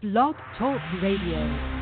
[0.00, 1.77] Blog Talk Radio.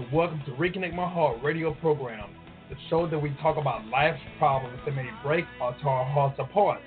[0.00, 0.14] Evening.
[0.14, 2.30] Welcome to Reconnect My Heart radio program,
[2.68, 6.38] the show that we talk about life's problems that may break or tear our hearts
[6.38, 6.80] apart.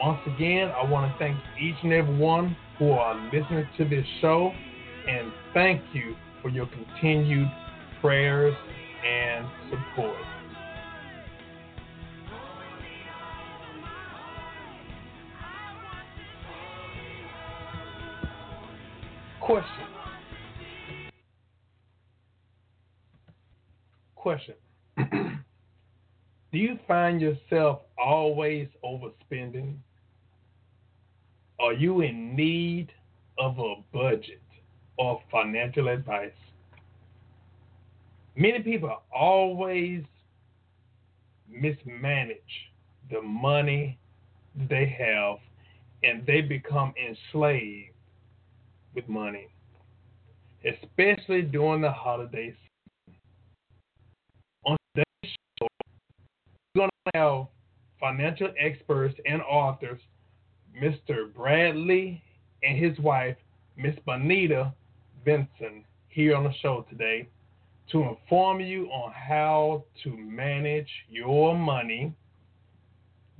[0.00, 4.06] Once again, I want to thank each and every one who are listening to this
[4.20, 4.52] show,
[5.08, 7.48] and thank you for your continued
[8.00, 8.54] prayers
[9.04, 10.16] and support.
[19.40, 19.64] Question.
[24.14, 24.54] Question.
[24.98, 29.76] Do you find yourself always overspending?
[31.60, 32.92] Are you in need
[33.38, 34.42] of a budget
[34.96, 36.30] or financial advice?
[38.36, 40.04] Many people always
[41.48, 42.38] mismanage
[43.10, 43.98] the money
[44.68, 45.38] they have
[46.04, 47.94] and they become enslaved
[48.94, 49.48] with money,
[50.64, 52.54] especially during the holiday
[53.06, 53.20] season.
[54.64, 55.68] On today's show,
[56.74, 57.46] we're going to have
[57.98, 60.00] financial experts and authors,
[60.80, 61.32] Mr.
[61.34, 62.22] Bradley
[62.62, 63.36] and his wife,
[63.76, 64.72] Miss Bonita
[65.24, 67.28] Vinson, here on the show today
[67.90, 72.12] to inform you on how to manage your money,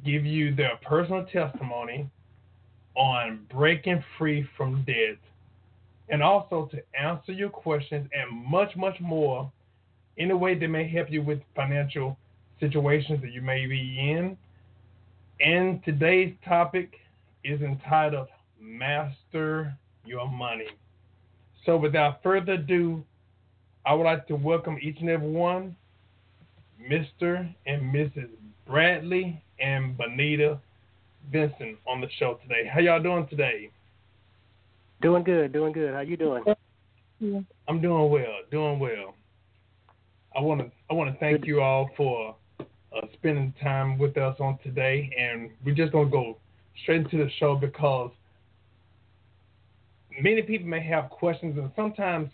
[0.04, 2.08] give you their personal testimony
[2.94, 5.18] on breaking free from debt,
[6.08, 9.50] and also to answer your questions and much, much more
[10.16, 12.16] in a way that may help you with financial
[12.58, 14.36] situations that you may be in.
[15.40, 16.94] And today's topic
[17.44, 18.28] is entitled
[18.60, 19.74] Master
[20.04, 20.68] Your Money.
[21.64, 23.04] So, without further ado,
[23.84, 25.76] I would like to welcome each and every one,
[26.90, 27.52] Mr.
[27.66, 28.28] and Mrs.
[28.66, 30.58] Bradley and Bonita
[31.32, 32.68] Vinson on the show today.
[32.72, 33.70] How y'all doing today?
[35.00, 35.94] Doing good, doing good.
[35.94, 36.44] How you doing?
[37.68, 39.14] I'm doing well, doing well.
[40.36, 44.36] I want to I want to thank you all for uh, spending time with us
[44.38, 46.36] on today, and we're just gonna go
[46.82, 48.10] straight into the show because
[50.20, 52.30] many people may have questions, and sometimes,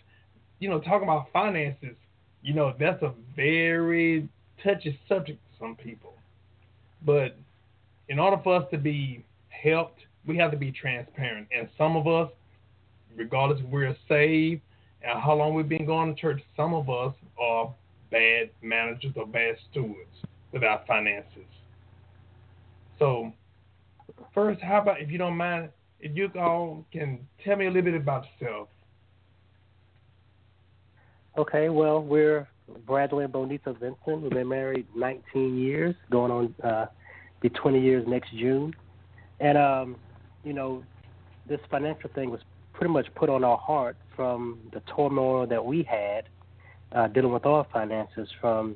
[0.59, 1.95] you know, talking about finances,
[2.41, 4.27] you know, that's a very
[4.63, 6.13] touchy subject to some people.
[7.05, 7.37] But
[8.09, 11.47] in order for us to be helped, we have to be transparent.
[11.55, 12.31] And some of us,
[13.15, 14.61] regardless if we're saved
[15.03, 17.73] and how long we've been going to church, some of us are
[18.11, 20.15] bad managers or bad stewards
[20.51, 21.45] with our finances.
[22.97, 23.33] So,
[24.35, 27.91] first, how about if you don't mind, if you all can tell me a little
[27.91, 28.67] bit about yourself.
[31.37, 32.47] Okay, well, we're
[32.85, 34.21] Bradley and Bonita Vinson.
[34.21, 36.85] We've been married 19 years, going on uh,
[37.41, 38.73] be 20 years next June.
[39.39, 39.95] And, um,
[40.43, 40.83] you know,
[41.47, 42.41] this financial thing was
[42.73, 46.25] pretty much put on our heart from the turmoil that we had
[46.91, 48.75] uh, dealing with our finances from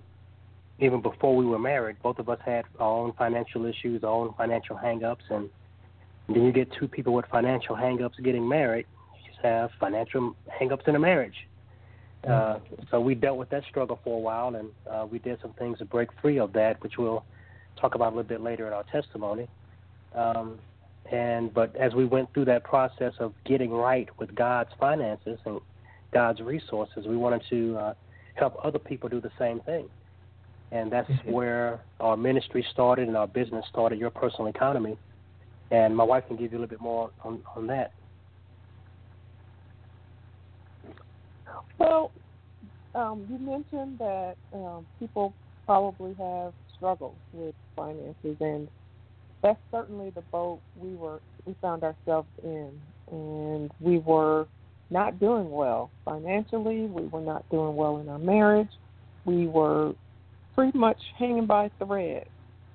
[0.79, 1.97] even before we were married.
[2.01, 5.49] Both of us had our own financial issues, our own financial hangups, and
[6.27, 8.85] then you get two people with financial hangups getting married.
[9.15, 11.47] You just have financial hangups in a marriage.
[12.27, 12.59] Uh,
[12.91, 15.77] so we dealt with that struggle for a while, and uh, we did some things
[15.79, 17.23] to break free of that, which we'll
[17.79, 19.47] talk about a little bit later in our testimony.
[20.13, 20.59] Um,
[21.11, 25.61] and but as we went through that process of getting right with God's finances and
[26.11, 27.93] God's resources, we wanted to uh,
[28.35, 29.89] help other people do the same thing.
[30.71, 31.31] And that's Mhm.
[31.31, 34.97] where our ministry started and our business started, Your Personal Economy.
[35.71, 37.93] And my wife can give you a little bit more on, on that.
[41.77, 42.11] Well,
[42.95, 45.35] um, you mentioned that um, people
[45.65, 48.69] probably have struggles with finances, and
[49.41, 52.81] that's certainly the boat we were we found ourselves in,
[53.11, 54.47] and we were
[54.89, 56.87] not doing well financially.
[56.87, 58.71] We were not doing well in our marriage.
[59.25, 59.93] We were
[60.59, 62.25] pretty much hanging by a thread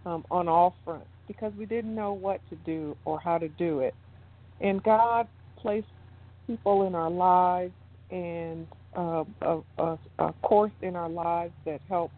[0.07, 3.81] um, on all fronts because we didn't know what to do or how to do
[3.81, 3.95] it.
[4.63, 5.29] And God
[5.59, 5.87] placed
[6.47, 7.75] people in our lives
[8.11, 8.67] and
[8.97, 12.15] uh, a, a, a course in our lives that helped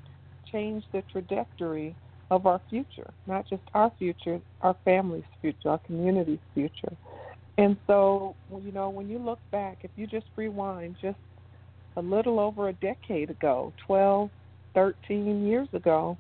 [0.53, 1.97] change the trajectory
[2.31, 6.97] of our future, not just our future, our family's future, our community's future.
[7.59, 11.19] And so, you know, when you look back, if you just rewind just
[11.97, 14.31] a little over a decade ago, 12,
[14.77, 16.19] 13 years ago,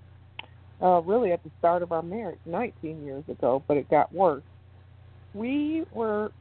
[0.82, 4.42] uh, really at the start of our marriage, 19 years ago, but it got worse.
[5.34, 6.32] We were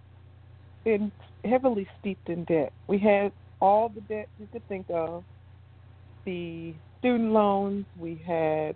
[0.86, 1.12] in
[1.44, 2.72] heavily steeped in debt.
[2.88, 5.24] We had all the debt you could think of
[6.24, 8.76] the student loans, we had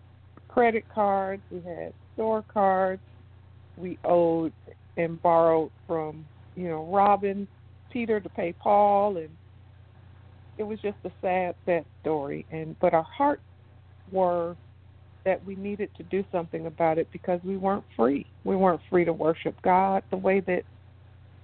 [0.50, 3.02] credit cards, we had store cards,
[3.78, 4.52] we owed
[4.98, 6.26] and borrowed from,
[6.58, 7.48] you know, Robin,
[7.92, 9.30] Peter to pay Paul and
[10.60, 13.42] it was just a sad, sad story and but our hearts
[14.12, 14.56] were
[15.26, 18.26] that we needed to do something about it because we weren't free.
[18.44, 20.64] We weren't free to worship God the way that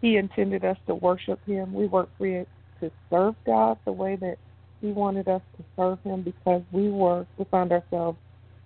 [0.02, 1.74] He intended us to worship Him.
[1.74, 2.46] We weren't free
[2.80, 4.38] to serve God the way that
[4.82, 8.18] He wanted us to serve Him because we were we found ourselves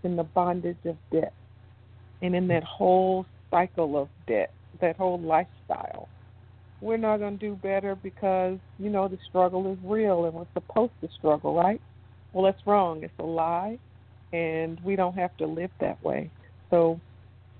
[0.03, 1.33] in the bondage of debt
[2.21, 6.07] and in that whole cycle of debt, that whole lifestyle.
[6.81, 10.45] We're not going to do better because, you know, the struggle is real and we're
[10.53, 11.81] supposed to struggle, right?
[12.31, 13.03] Well, that's wrong.
[13.03, 13.77] It's a lie,
[14.31, 16.31] and we don't have to live that way.
[16.69, 16.99] So,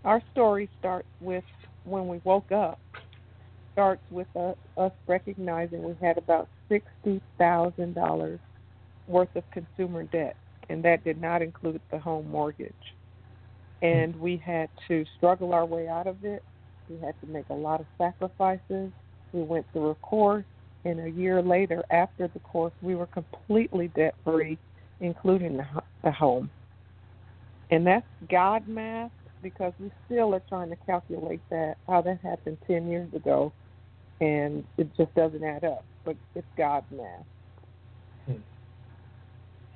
[0.05, 1.43] our story starts with
[1.83, 2.79] when we woke up,
[3.73, 8.39] starts with us, us recognizing we had about $60,000
[9.07, 10.35] worth of consumer debt,
[10.69, 12.73] and that did not include the home mortgage.
[13.81, 16.43] And we had to struggle our way out of it.
[16.89, 18.91] We had to make a lot of sacrifices.
[19.31, 20.45] We went through a course,
[20.85, 24.57] and a year later, after the course, we were completely debt free,
[24.99, 25.65] including the,
[26.03, 26.49] the home.
[27.71, 32.57] And that's God math because we still are trying to calculate that how that happened
[32.65, 33.53] ten years ago,
[34.19, 35.85] and it just doesn't add up.
[36.03, 38.35] But it's God's math.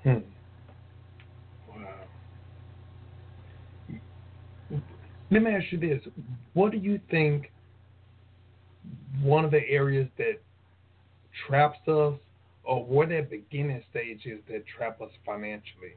[0.04, 0.18] Hmm.
[1.70, 1.76] Wow.
[5.32, 6.02] Let me ask you this.
[6.54, 7.52] What do you think
[9.22, 10.40] one of the areas that
[11.48, 12.14] traps us
[12.64, 15.94] or what that beginning stage is that trap us financially?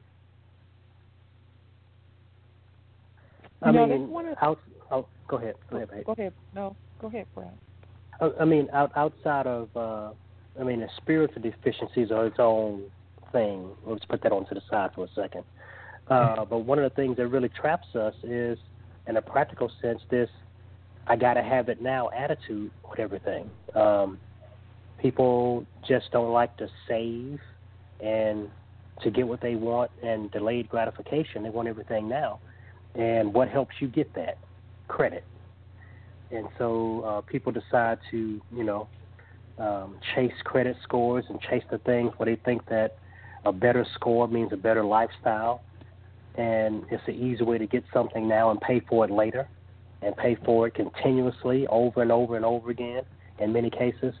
[3.61, 4.59] I No, mean, that's one of- out,
[4.91, 6.05] oh, go ahead, go ahead.
[6.05, 6.33] Go ahead.
[6.53, 7.57] No, go ahead, Brad.
[8.21, 10.11] I I mean, out, outside of, uh,
[10.59, 12.91] I mean, the spiritual deficiencies are its own
[13.31, 13.69] thing.
[13.85, 15.43] Let's put that on to the side for a second.
[16.07, 18.57] Uh, but one of the things that really traps us is,
[19.07, 20.29] in a practical sense, this
[21.09, 23.49] I got to have it now attitude with everything.
[23.73, 24.19] Um,
[25.01, 27.39] people just don't like to save
[28.03, 28.49] and
[29.01, 31.43] to get what they want and delayed gratification.
[31.43, 32.39] They want everything now.
[32.95, 34.37] And what helps you get that?
[34.87, 35.23] Credit.
[36.31, 38.89] And so uh, people decide to, you know,
[39.59, 42.97] um, chase credit scores and chase the things where they think that
[43.45, 45.61] a better score means a better lifestyle.
[46.35, 49.47] And it's an easy way to get something now and pay for it later
[50.01, 53.03] and pay for it continuously over and over and over again
[53.39, 54.13] in many cases.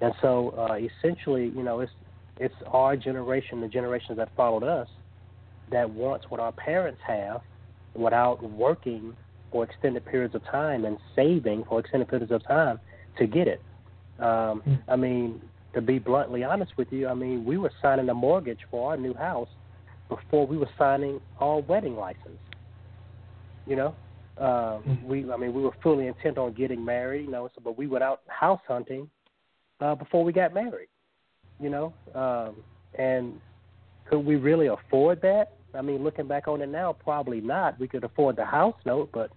[0.00, 1.92] And so uh, essentially, you know, it's
[2.38, 4.88] it's our generation, the generations that followed us,
[5.70, 7.40] that wants what our parents have
[7.94, 9.16] without working
[9.52, 12.80] for extended periods of time and saving for extended periods of time
[13.18, 13.62] to get it.
[14.18, 14.74] Um, Hmm.
[14.88, 15.42] I mean,
[15.74, 18.96] to be bluntly honest with you, I mean, we were signing a mortgage for our
[18.96, 19.48] new house
[20.08, 22.40] before we were signing our wedding license.
[23.66, 23.96] You know,
[24.38, 25.02] uh, Mhm.
[25.04, 27.26] we I mean, we were fully intent on getting married.
[27.26, 29.08] You know, so, but we went out house hunting
[29.80, 30.88] uh, before we got married.
[31.60, 32.56] You know, um,
[32.98, 33.40] and
[34.06, 35.52] could we really afford that?
[35.72, 37.78] I mean, looking back on it now, probably not.
[37.78, 39.30] We could afford the house note, but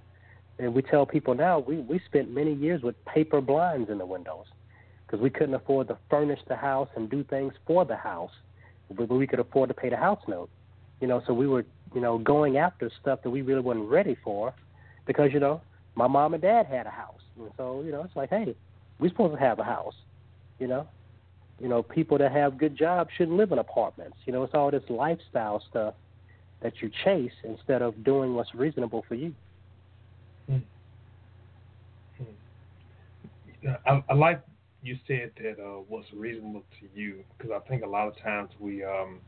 [0.60, 4.06] and we tell people now we we spent many years with paper blinds in the
[4.06, 4.46] windows
[5.06, 8.32] because we couldn't afford to furnish the house and do things for the house,
[8.92, 10.50] but we could afford to pay the house note.
[11.00, 14.16] You know, so we were you know going after stuff that we really weren't ready
[14.24, 14.54] for
[15.08, 15.62] because you know
[15.96, 18.56] my mom and dad had a house, and so you know it's like hey,
[19.00, 19.96] we're supposed to have a house.
[20.60, 20.88] You know,
[21.60, 24.18] you know people that have good jobs shouldn't live in apartments.
[24.26, 25.96] You know, it's all this lifestyle stuff
[26.62, 29.34] that you chase instead of doing what's reasonable for you.
[33.86, 34.42] I, I like
[34.82, 38.50] you said that uh, what's reasonable to you because I think a lot of times
[38.60, 39.20] we, um,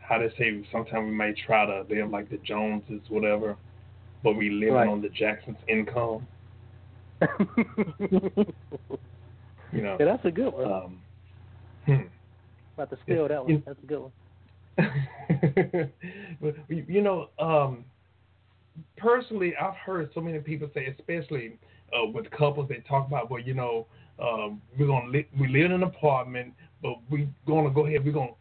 [0.00, 3.56] how to say, sometimes we may try to live like the Joneses, whatever,
[4.22, 4.88] but we living Right.
[4.88, 6.26] on the Jacksons' income.
[9.74, 9.96] You know.
[9.98, 10.70] yeah, that's a good one.
[10.70, 11.00] Um,
[11.86, 12.02] hmm.
[12.74, 13.62] About to steal that you- one.
[13.66, 14.12] That's a good one.
[16.68, 17.84] You you know, um,
[18.98, 21.58] personally, I've heard so many people say, especially
[21.96, 23.86] uh, with couples, they talk about, well, you know,
[24.18, 26.52] um, we're gonna li- we live in an apartment,
[26.82, 28.32] but we're gonna go ahead, we're gonna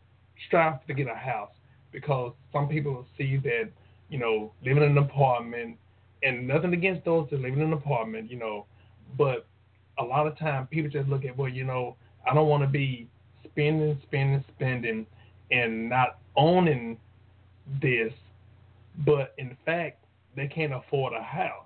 [0.48, 1.52] strive to get a house
[1.92, 3.70] because some people see that,
[4.12, 5.78] you know, living in an apartment,
[6.22, 8.66] and nothing against those that live in an apartment, you know,
[9.18, 9.48] but
[9.98, 11.96] a lot of time people just look at, well, you know,
[12.30, 13.08] I don't want to be
[13.46, 15.08] spending, spending, spending,
[15.52, 16.98] and not owning
[17.82, 18.14] this,
[19.06, 20.04] but in fact
[20.36, 21.66] they can't afford a house.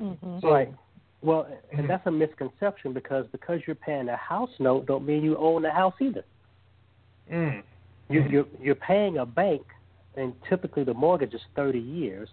[0.00, 0.38] Mm-hmm.
[0.40, 0.68] So Right.
[1.22, 5.36] Well, and that's a misconception because because you're paying a house note don't mean you
[5.38, 6.24] own the house either.
[7.32, 7.62] mm,
[8.08, 8.30] You, Mhm.
[8.32, 9.62] you're you're paying a bank,
[10.16, 12.28] and typically the mortgage is 30 years,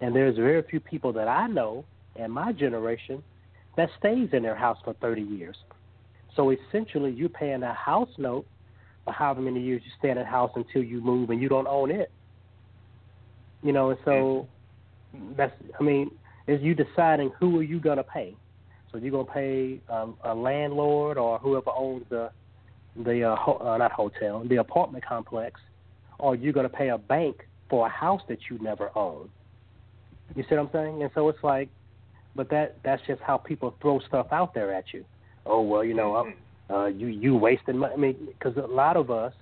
[0.00, 1.84] and there's very few people that I know
[2.16, 3.22] in my generation
[3.76, 5.56] that stays in their house for 30 years.
[6.36, 8.46] So essentially, you're paying a house note
[9.04, 11.66] for however many years you stay in that house until you move, and you don't
[11.66, 12.10] own it.
[13.62, 14.48] You know, and so
[15.36, 16.10] that's I mean,
[16.46, 18.34] is you deciding who are you gonna pay?
[18.90, 22.30] So you're gonna pay um, a landlord or whoever owns the
[22.96, 25.60] the uh, ho- uh, not hotel, the apartment complex,
[26.22, 27.36] or you're going to pay a bank
[27.68, 29.28] for a house that you never own.
[30.36, 31.02] You see what I'm saying?
[31.02, 31.68] And so it's like,
[32.34, 35.04] but that that's just how people throw stuff out there at you.
[35.44, 36.34] Oh well, you know, I'm,
[36.74, 37.92] uh, you you wasting money.
[37.92, 39.34] I mean, because a lot of us,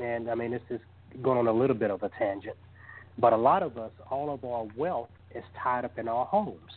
[0.00, 0.80] and I mean, this is
[1.22, 2.56] going on a little bit of a tangent,
[3.18, 6.70] but a lot of us, all of our wealth is tied up in our homes.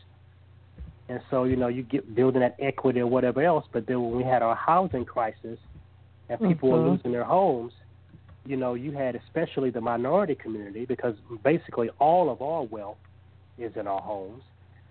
[1.10, 4.16] And so, you know, you get building that equity or whatever else, but then when
[4.16, 5.60] we had our housing crisis
[6.30, 6.92] and people were Mhm.
[6.92, 7.74] losing their homes,
[8.46, 12.98] you know, you had especially the minority community because basically all of our wealth
[13.58, 14.44] is in our homes.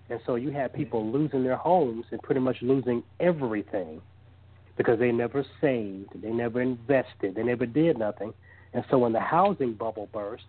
[0.09, 4.01] And so you had people losing their homes and pretty much losing everything
[4.77, 8.33] because they never saved, they never invested, they never did nothing.
[8.73, 10.45] And so when the housing bubble burst,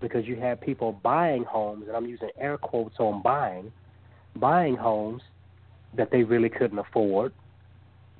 [0.00, 3.70] because you had people buying homes, and I'm using air quotes on buying,
[4.34, 5.22] buying homes
[5.96, 7.32] that they really couldn't afford,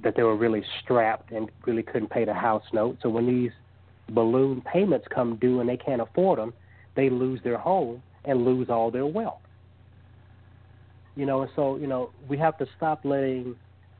[0.02, 2.98] that they were really strapped and really couldn't pay the house note.
[3.02, 3.52] So when these
[4.14, 6.52] balloon payments come due and they can't afford them,
[6.96, 9.40] they lose their home and lose all their wealth.
[11.16, 13.56] You know, and so, you know, we have to stop letting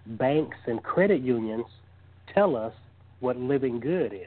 [0.07, 1.67] banks and credit unions
[2.33, 2.73] tell us
[3.21, 4.21] what living good is.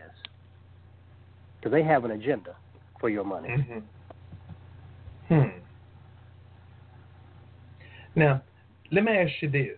[1.59, 2.55] Because they have an agenda
[2.99, 3.49] for your money.
[3.49, 3.79] Mm-hmm.
[5.33, 5.59] Hmm.
[8.15, 8.43] Now,
[8.91, 9.77] let me ask you this.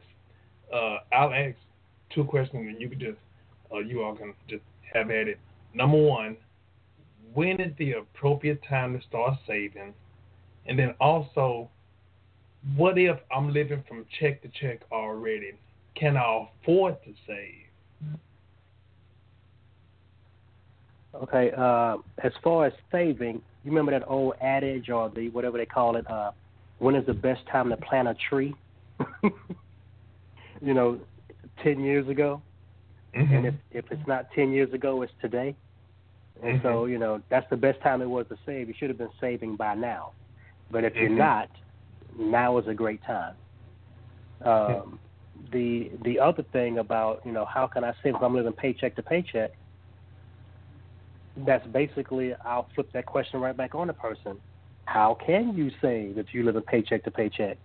[0.74, 1.55] Uh, I'll ask
[2.13, 3.17] two questions, and you can just,
[3.74, 5.39] uh, you all can just have at it.
[5.75, 6.38] Number one,
[7.34, 9.94] when is the appropriate time to start saving?
[10.65, 11.70] And then also,
[12.77, 15.51] what if I'm living from check to check already?
[15.96, 17.65] Can I afford to save?
[21.13, 25.65] Okay, uh, as far as saving, you remember that old adage or the whatever they
[25.65, 26.32] call it, uh,
[26.79, 28.53] when is the best time to plant a tree?
[30.62, 31.00] you know,
[31.63, 32.41] 10 years ago.
[33.15, 33.34] Mm-hmm.
[33.34, 35.55] And if, if it's not 10 years ago, it's today.
[36.44, 36.62] And Mm-hmm.
[36.63, 38.68] so, you know, that's the best time it was to save.
[38.68, 40.13] You should have been saving by now.
[40.70, 41.18] But if you're Mhm.
[41.18, 41.50] not,
[42.18, 43.36] now is a great time.
[44.44, 45.00] Um,
[45.51, 48.96] the the other thing about you know how can I save if I'm living paycheck
[48.96, 49.51] to paycheck?
[51.36, 54.42] That's basically I'll flip that question right back on the person.
[54.86, 57.58] How can you save if you live in paycheck to paycheck?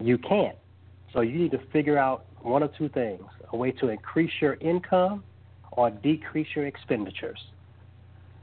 [0.00, 0.56] You can't.
[1.12, 4.54] So you need to figure out one of two things: a way to increase your
[4.60, 5.24] income
[5.72, 7.40] or decrease your expenditures.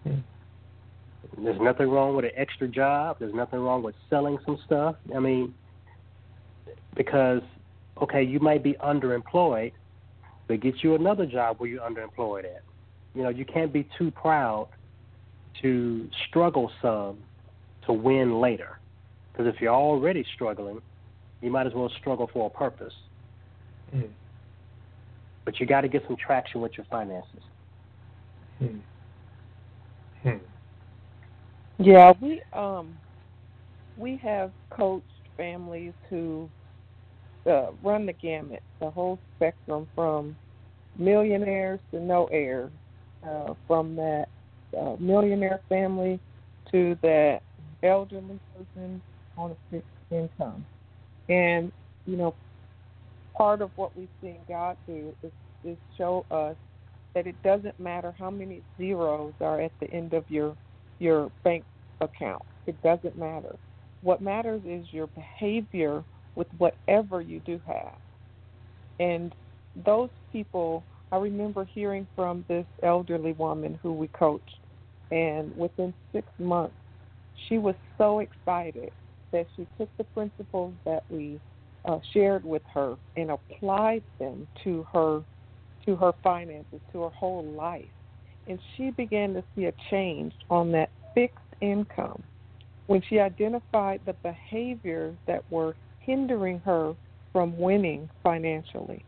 [0.03, 1.43] Hmm.
[1.43, 3.17] There's nothing wrong with an extra job.
[3.19, 4.95] There's nothing wrong with selling some stuff.
[5.15, 5.53] I mean,
[6.95, 7.41] because
[8.01, 9.71] okay, you might be underemployed,
[10.47, 12.63] but get you another job where you're underemployed at.
[13.13, 14.69] You know, you can't be too proud
[15.61, 17.19] to struggle some
[17.85, 18.79] to win later.
[19.31, 20.81] Because if you're already struggling,
[21.41, 22.93] you might as well struggle for a purpose.
[23.91, 24.01] Hmm.
[25.45, 27.41] But you got to get some traction with your finances.
[28.59, 28.77] Hmm.
[30.23, 30.37] Hmm.
[31.79, 32.97] Yeah, we um
[33.97, 35.05] we have coached
[35.37, 36.49] families who
[37.49, 40.37] uh, run the gamut, the whole spectrum from
[40.97, 42.71] millionaires to no heirs,
[43.27, 44.27] uh, from that
[44.79, 46.19] uh, millionaire family
[46.71, 47.41] to that
[47.83, 49.01] elderly person
[49.37, 50.65] on a fixed income.
[51.29, 51.71] And,
[52.05, 52.35] you know,
[53.35, 55.31] part of what we've seen God do is,
[55.63, 56.55] is show us
[57.15, 60.55] that it doesn't matter how many zeros are at the end of your
[60.99, 61.63] your bank
[61.99, 62.41] account.
[62.67, 63.55] It doesn't matter.
[64.01, 66.03] What matters is your behavior
[66.35, 67.97] with whatever you do have.
[68.99, 69.33] And
[69.85, 74.59] those people, I remember hearing from this elderly woman who we coached,
[75.09, 76.75] and within six months,
[77.47, 78.91] she was so excited
[79.31, 81.39] that she took the principles that we
[81.85, 85.23] uh, shared with her and applied them to her
[85.85, 87.89] to her finances, to her whole life.
[88.47, 92.21] And she began to see a change on that fixed income
[92.87, 96.93] when she identified the behaviors that were hindering her
[97.31, 99.05] from winning financially.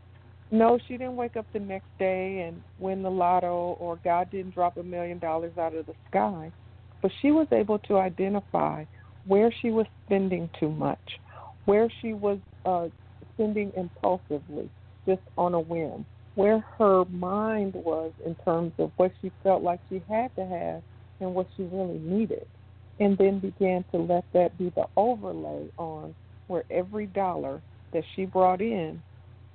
[0.51, 4.53] No, she didn't wake up the next day and win the lotto, or God didn't
[4.53, 6.51] drop a million dollars out of the sky.
[7.01, 8.85] But she was able to identify
[9.25, 10.99] where she was spending too much,
[11.65, 12.87] where she was uh,
[13.33, 14.69] spending impulsively,
[15.07, 16.05] just on a whim,
[16.35, 20.81] where her mind was in terms of what she felt like she had to have
[21.19, 22.45] and what she really needed,
[22.99, 26.13] and then began to let that be the overlay on
[26.47, 27.61] where every dollar
[27.93, 29.01] that she brought in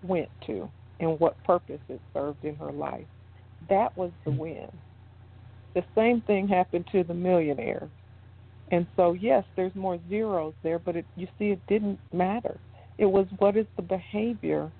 [0.02, 0.68] went to
[1.00, 3.06] and what purpose it served in her life.
[3.68, 4.40] That was the mm-hmm.
[4.40, 4.68] win.
[5.74, 7.88] The same thing happened to the millionaire.
[8.70, 12.58] And so, yes, there's more zeros there, but it, you see, it didn't matter.
[12.98, 14.70] It was what is the behavior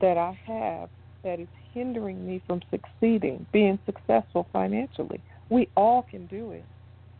[0.00, 0.88] that I have
[1.24, 5.22] that is hindering me from succeeding, being successful financially.
[5.50, 6.66] We all can do it.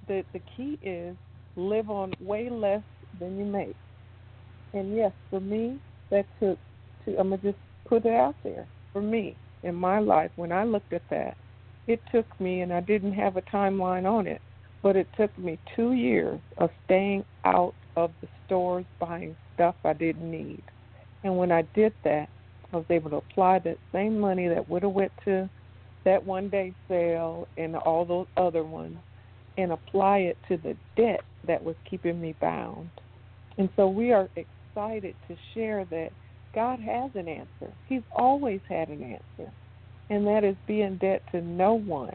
[0.09, 1.17] The the key is
[1.57, 2.83] live on way less
[3.19, 3.77] than you make.
[4.75, 5.81] And yes, for me,
[6.11, 6.59] that took
[7.05, 8.69] to I'm gonna just put it out there.
[8.93, 11.37] For me, in my life, when I looked at that,
[11.87, 14.43] it took me and I didn't have a timeline on it,
[14.83, 19.93] but it took me two years of staying out of the stores buying stuff I
[19.93, 20.65] didn't need.
[21.25, 22.29] And when I did that,
[22.77, 25.49] I was able to apply that same money that would have went to
[26.05, 28.99] that one day sale and all those other ones
[29.57, 32.91] and apply it to the debt that was keeping me bound.
[33.57, 36.11] And so we are excited to share that
[36.55, 37.73] God has an answer.
[37.87, 39.51] He's always had an answer.
[40.11, 42.15] And that is be in debt to no one.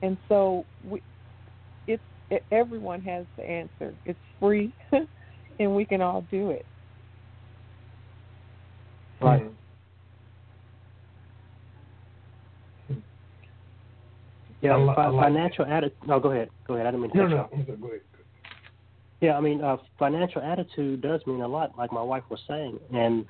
[0.00, 1.02] And so we
[1.86, 3.94] it's e- everyone has the answer.
[4.06, 4.74] It's free,
[5.60, 6.66] and we can all do it.
[9.20, 9.50] Right.
[14.60, 15.96] Yeah, like financial attitude.
[16.06, 16.48] No, go ahead.
[16.66, 16.86] Go ahead.
[16.86, 17.50] I didn't mean to No, no, off.
[17.52, 18.00] I'm go ahead.
[19.20, 22.78] Yeah, I mean, uh, financial attitude does mean a lot, like my wife was saying,
[22.92, 23.26] and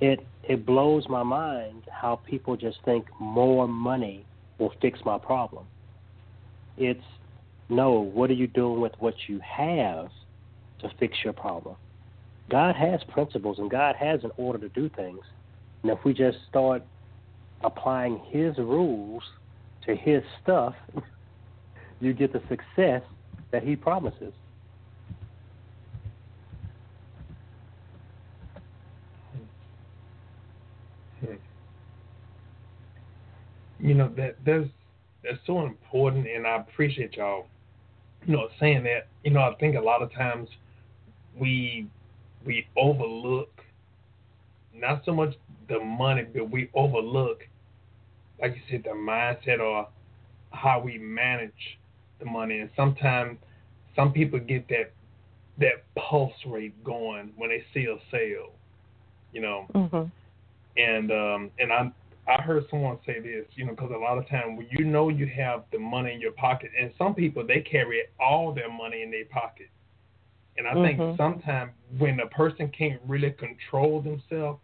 [0.00, 4.26] it it blows my mind how people just think more money
[4.58, 5.66] will fix my problem.
[6.76, 7.02] It's
[7.68, 10.08] no, what are you doing with what you have
[10.80, 11.76] to fix your problem?
[12.50, 15.20] God has principles and God has an order to do things,
[15.82, 16.82] and if we just start
[17.62, 19.22] applying His rules
[19.86, 20.74] to His stuff,
[22.00, 23.02] you get the success
[23.50, 24.32] that He promises.
[33.86, 34.68] you know that that's
[35.22, 37.46] that's so important and I appreciate y'all
[38.26, 40.48] you know saying that you know I think a lot of times
[41.38, 41.86] we
[42.46, 43.50] we overlook
[44.74, 45.34] not so much
[45.68, 47.42] the money but we overlook
[48.40, 49.88] like you said the mindset or
[50.50, 51.78] how we manage
[52.18, 52.60] the money.
[52.60, 53.38] And sometimes
[53.94, 54.92] some people get that
[55.58, 58.52] that pulse rate going when they see a sale
[59.32, 59.66] you know?
[59.74, 60.10] Mhm.
[60.76, 61.92] and um and I
[62.28, 65.10] I heard someone say this, you know, because a lot of time when you know
[65.10, 69.02] you have the money in your pocket, and some people they carry all their money
[69.02, 69.68] in their pocket,
[70.58, 70.82] and I Mhm.
[70.82, 74.60] think sometimes when a person can't really control themselves,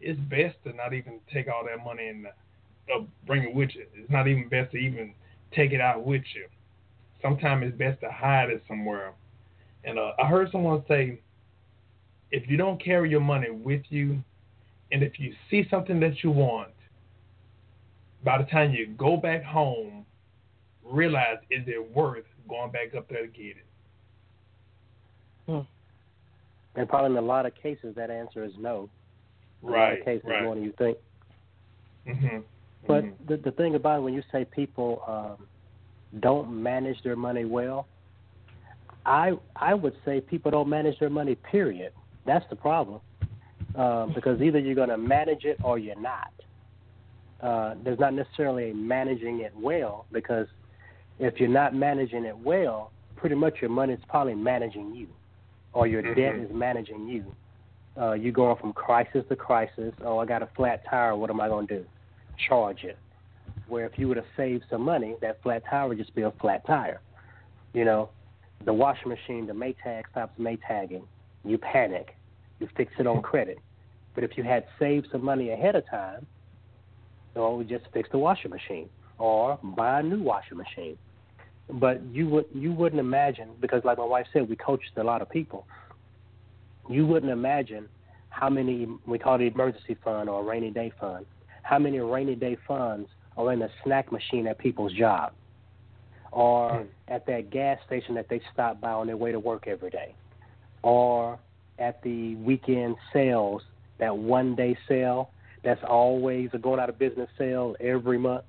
[0.00, 3.86] it's best to not even take all that money and uh, bring it with you.
[3.94, 5.14] It's not even best to even
[5.52, 6.46] take it out with you.
[7.22, 9.12] Sometimes it's best to hide it somewhere.
[9.84, 11.20] And uh, I heard someone say,
[12.30, 14.22] if you don't carry your money with you,
[14.92, 16.70] and if you see something that you want,
[18.24, 20.04] by the time you go back home,
[20.82, 23.63] realize is it worth going back up there to get it?
[26.76, 28.88] And probably in a lot of cases, that answer is no.
[29.62, 30.42] In a lot Right, of cases, right.
[30.42, 30.98] more than you think.
[32.06, 32.38] hmm
[32.86, 35.46] But the the thing about it, when you say people um,
[36.20, 37.86] don't manage their money well,
[39.06, 41.34] I I would say people don't manage their money.
[41.34, 41.92] Period.
[42.26, 43.00] That's the problem.
[43.76, 46.32] Um, because either you're going to manage it or you're not.
[47.40, 50.46] Uh, there's not necessarily managing it well because
[51.18, 55.08] if you're not managing it well, pretty much your money is probably managing you,
[55.74, 56.44] or your debt Mhm.
[56.44, 57.24] is managing you.
[58.00, 59.92] Uh, you're going from crisis to crisis.
[60.02, 61.14] Oh, I got a flat tire.
[61.14, 61.86] What am I going to do?
[62.36, 62.98] Charge it.
[63.68, 66.30] Where if you would have saved some money, that flat tire would just be a
[66.32, 67.00] flat tire.
[67.72, 68.08] You know,
[68.64, 71.04] the washing machine, the Maytag stops Maytagging.
[71.44, 72.16] You panic.
[72.60, 73.58] You fix it on credit.
[74.14, 76.26] But if you had saved some money ahead of time,
[77.34, 80.96] well, we just fix the washing machine or buy a new washing machine.
[81.70, 85.22] But you would you wouldn't imagine because, like my wife said, we coached a lot
[85.22, 85.66] of people.
[86.88, 87.88] You wouldn't imagine
[88.28, 91.24] how many we call it emergency fund or a rainy day fund.
[91.62, 95.32] How many rainy day funds are in the snack machine at people's job,
[96.32, 96.86] or Hmm.
[97.08, 100.14] at that gas station that they stop by on their way to work every day,
[100.82, 101.38] or
[101.78, 103.62] at the weekend sales,
[103.98, 105.30] that one day sale
[105.62, 108.44] that's always a going out of business sale every month,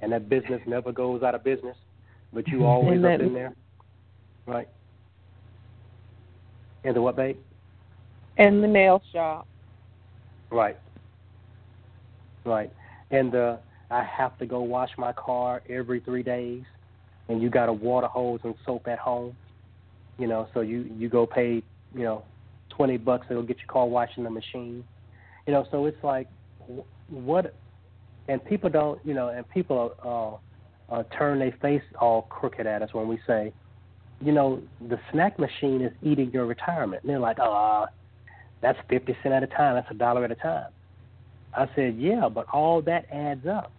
[0.00, 1.76] and that business never goes out of business,
[2.32, 3.54] but you always And up in there,
[4.46, 4.68] right?
[6.84, 7.36] And the what, babe?
[8.38, 9.46] And the nail shop.
[10.50, 10.78] Right.
[12.44, 12.72] Right.
[13.10, 13.56] And uh
[13.90, 16.62] I have to go wash my car every three days
[17.28, 19.36] and you got a water hose and soap at home.
[20.18, 21.62] You know, so you you go pay,
[21.94, 22.24] you know,
[22.70, 24.84] twenty bucks it'll get your car washed in the machine.
[25.46, 26.28] You know, so it's like
[26.60, 27.58] wh- what
[28.28, 30.38] and people don't you know, and people uh
[30.92, 33.52] uh turn their face all crooked at us when we say,
[34.20, 37.02] you know, the snack machine is eating your retirement.
[37.02, 37.86] And they're like, oh,
[38.60, 39.74] that's 50 cents at a time.
[39.74, 40.68] That's a dollar at a time.
[41.54, 43.72] I said, yeah, but all that adds up.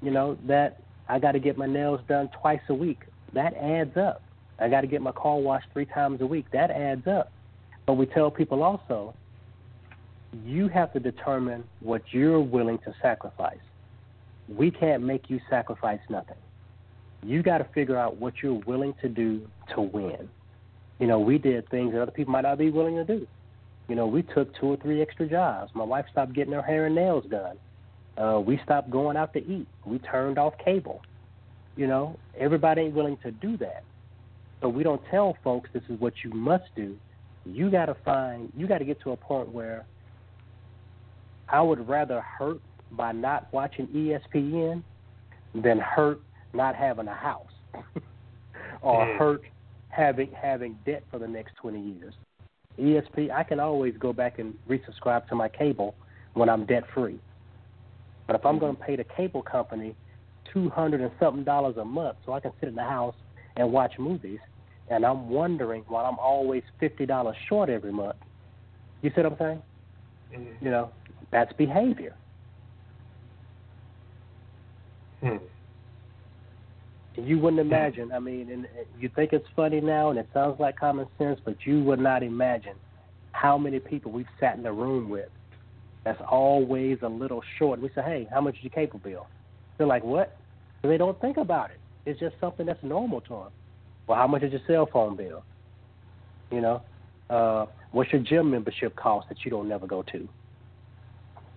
[0.00, 3.00] You know, that I got to get my nails done twice a week.
[3.32, 4.22] That adds up.
[4.58, 6.46] I got to get my car washed three times a week.
[6.52, 7.32] That adds up.
[7.86, 9.14] But we tell people also,
[10.44, 13.58] you have to determine what you're willing to sacrifice.
[14.56, 16.36] We can't make you sacrifice nothing.
[17.24, 20.28] You got to figure out what you're willing to do to win.
[20.98, 23.26] You know, we did things that other people might not be willing to do.
[23.88, 25.70] You know, we took two or three extra jobs.
[25.74, 27.56] My wife stopped getting her hair and nails done.
[28.16, 29.66] Uh, we stopped going out to eat.
[29.84, 31.02] We turned off cable.
[31.76, 33.84] You know, everybody ain't willing to do that.
[34.60, 36.96] So we don't tell folks this is what you must do.
[37.44, 39.84] You got to find, you got to get to a point where
[41.48, 42.60] I would rather hurt
[42.96, 44.82] by not watching ESPN
[45.54, 46.20] than hurt
[46.52, 47.46] not having a house.
[48.82, 49.18] or Mm.
[49.18, 49.42] hurt
[49.88, 52.14] having having debt for the next 20 years.
[52.78, 55.94] ESP, I can always go back and resubscribe to my cable
[56.34, 57.18] when I'm debt free.
[58.26, 59.94] But if I'm going to pay the cable company
[60.52, 63.14] two hundred and something dollars a month, so I can sit in the house
[63.56, 64.38] and watch movies,
[64.88, 68.16] and I'm wondering why I'm always fifty dollars short every month.
[69.02, 69.62] You see what I'm saying?
[70.34, 70.62] Mhm.
[70.62, 70.92] You know,
[71.30, 72.16] that's behavior.
[75.22, 75.36] Hmm.
[77.16, 78.10] You wouldn't imagine.
[78.12, 81.38] I mean, and and you think it's funny now, and it sounds like common sense,
[81.44, 82.74] but you would not imagine
[83.32, 85.28] how many people we've sat in a room with
[86.04, 87.80] that's always a little short.
[87.80, 89.26] We say, "Hey, how much is your cable bill?"
[89.78, 90.36] They're like, "What?"
[90.82, 91.78] They don't think about it.
[92.06, 93.48] It's just something that's normal to them.
[94.08, 95.44] Well, how much is your cell phone bill?
[96.50, 96.82] You know,
[97.30, 100.28] uh, what's your gym membership cost that you don't never go to?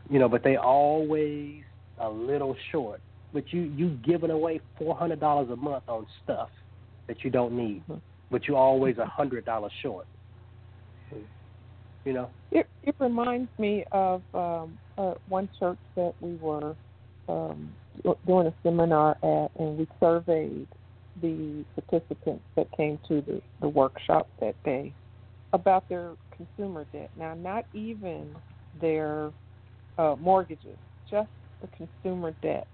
[0.09, 1.63] You know, but they always
[1.97, 3.01] a little short.
[3.35, 6.47] But you you giving away four hundred dollars a month on stuff
[7.09, 7.83] that you don't need,
[8.31, 10.07] but you're always a hundred dollars short.
[12.05, 16.77] You know, It it reminds me of um, uh, one church that we were
[17.27, 17.75] um,
[18.25, 20.69] doing a seminar at, and we surveyed
[21.21, 24.93] the participants that came to the, the workshop that day
[25.51, 27.09] about their consumer debt.
[27.17, 28.33] Now, not even
[28.79, 29.33] their
[29.97, 30.77] uh, mortgages,
[31.11, 31.29] just
[31.61, 32.67] the consumer debt.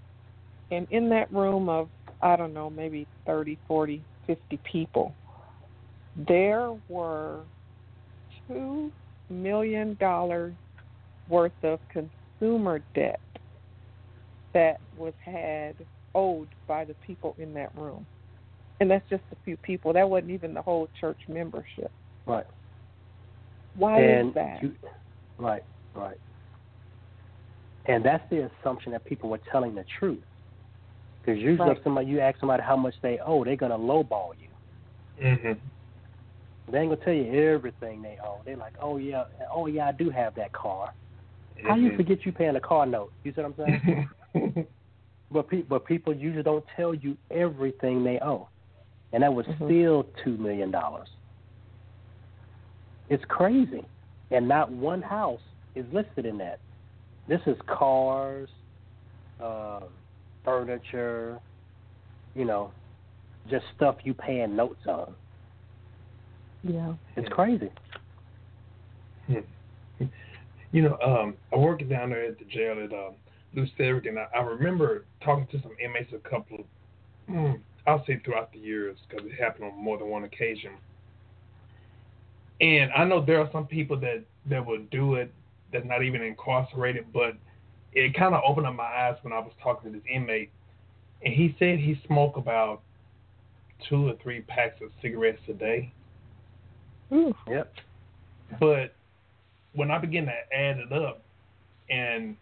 [0.72, 1.90] And in that room of,
[2.22, 5.14] I don't know, maybe 30, 40, 50 people,
[6.28, 7.42] there were
[8.48, 8.92] two
[9.30, 10.54] million dollars
[11.30, 13.20] worth of consumer debt
[14.54, 15.76] that was had
[16.16, 18.06] owed by the people in that room.
[18.80, 19.94] And that's just a few people.
[19.94, 21.92] That wasn't even the whole church membership.
[22.26, 22.46] right?
[23.76, 24.64] Why and is that?
[24.64, 24.74] You,
[25.38, 25.64] right,
[25.96, 26.18] right.
[27.86, 30.24] And that's the assumption that people were telling the truth.
[31.22, 31.78] Because usually, Right.
[31.78, 34.50] if somebody you ask somebody how much they owe, they're gonna lowball you.
[35.22, 35.62] Mhm.
[36.72, 38.42] They ain't gonna tell you everything they owe.
[38.46, 40.94] They're like, oh yeah, oh yeah, I do have that car.
[41.64, 41.98] How you Mhm.
[41.98, 43.14] forget you paying a car note?
[43.24, 43.82] You see what I'm
[44.34, 44.68] saying?
[45.34, 48.50] But pe- but people usually don't tell you everything they owe,
[49.14, 49.66] and that was Mhm.
[49.66, 51.10] still two million dollars.
[53.08, 53.86] It's crazy,
[54.32, 55.42] and not one house
[55.74, 56.60] is listed in that.
[57.28, 58.50] This is cars,
[59.40, 59.88] uh,
[60.44, 61.40] furniture,
[62.36, 62.72] you know,
[63.50, 65.16] just stuff you paying notes on.
[66.64, 66.94] yeah.
[67.16, 67.34] It's Yeah.
[67.36, 67.72] crazy.
[70.72, 73.16] You know, um, I worked down there at the jail at um,
[73.54, 73.68] New
[74.08, 76.66] and I, I remember talking to some inmates a couple, of,
[77.30, 80.72] mm, I'll say throughout the years, because it happened on more than one occasion.
[82.62, 85.34] And I know there are some people that that would do it
[85.74, 87.34] that's not even incarcerated, but
[87.94, 90.52] it kind of opened up my eyes when I was talking to this inmate,
[91.24, 92.82] and he said he smoked about
[93.90, 95.92] two or three packs of cigarettes a day.
[97.12, 97.36] Ooh.
[97.48, 97.74] Yep.
[98.60, 98.94] But
[99.74, 101.22] when I began to add it up,
[101.90, 102.36] and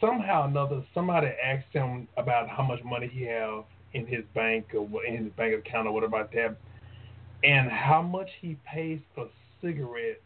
[0.00, 4.66] somehow or another, somebody asked him about how much money he have in his bank
[4.74, 6.56] or in his bank account or whatever like that,
[7.44, 9.28] and how much he pays for
[9.62, 10.20] cigarettes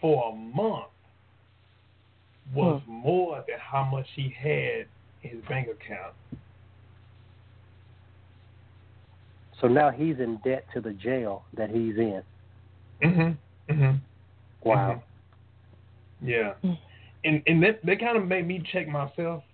[0.00, 0.89] for a month
[2.54, 4.86] was more than how much he had
[5.22, 6.14] in his bank account.
[9.60, 12.22] So now he's in debt to the jail that he's in.
[13.02, 13.36] Mhm.
[13.68, 14.00] Mhm.
[14.64, 15.02] Wow.
[16.22, 16.54] Yeah.
[16.64, 16.78] Mm.
[17.24, 19.44] And and that that kind of made me check myself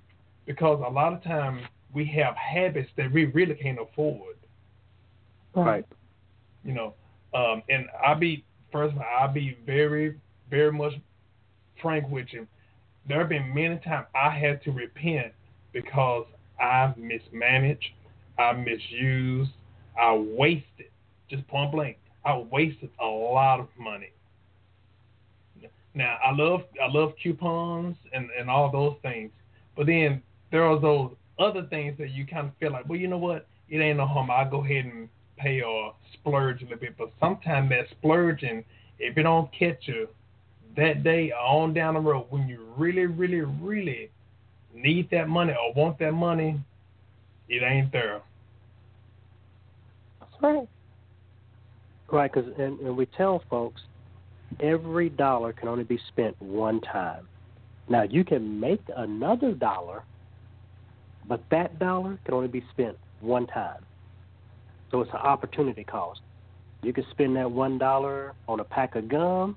[0.47, 4.37] because a lot of times we have habits that we really can't afford.
[5.55, 5.87] Right.
[6.65, 6.95] You know,
[7.35, 10.17] um, and I'll be first of all, I'll be very,
[10.51, 10.93] very much
[11.81, 12.47] frank with you.
[13.09, 15.33] There have been many times I had to repent
[15.73, 16.27] because
[16.61, 17.91] I've mismanaged,
[18.39, 19.53] I misused,
[19.99, 20.91] I wasted,
[21.31, 24.11] just point blank, I wasted a lot of money.
[25.95, 29.31] Now I love I love coupons and, and all those things.
[29.77, 33.09] But then there are those other things that you kind of feel like, well, you
[33.09, 33.47] know what?
[33.69, 34.31] It ain't no harm.
[34.31, 36.97] I'll go ahead and pay or splurge a little bit.
[36.99, 38.65] But sometimes that splurging,
[38.99, 40.09] if it don't catch you
[40.77, 44.11] that day or on down the road when you really, really, really
[44.75, 46.61] need that money or want that money,
[47.49, 48.21] it ain't there.
[50.21, 50.69] That's right.
[52.11, 53.83] Right, because and, and we tell folks
[54.61, 57.27] every dollar can only be spent one time.
[57.89, 60.05] Now you can make another dollar,
[61.29, 63.85] but that dollar can only be spent one time.
[64.91, 66.21] So it's an opportunity cost.
[66.83, 69.57] You can spend that one dollar on a pack of gum,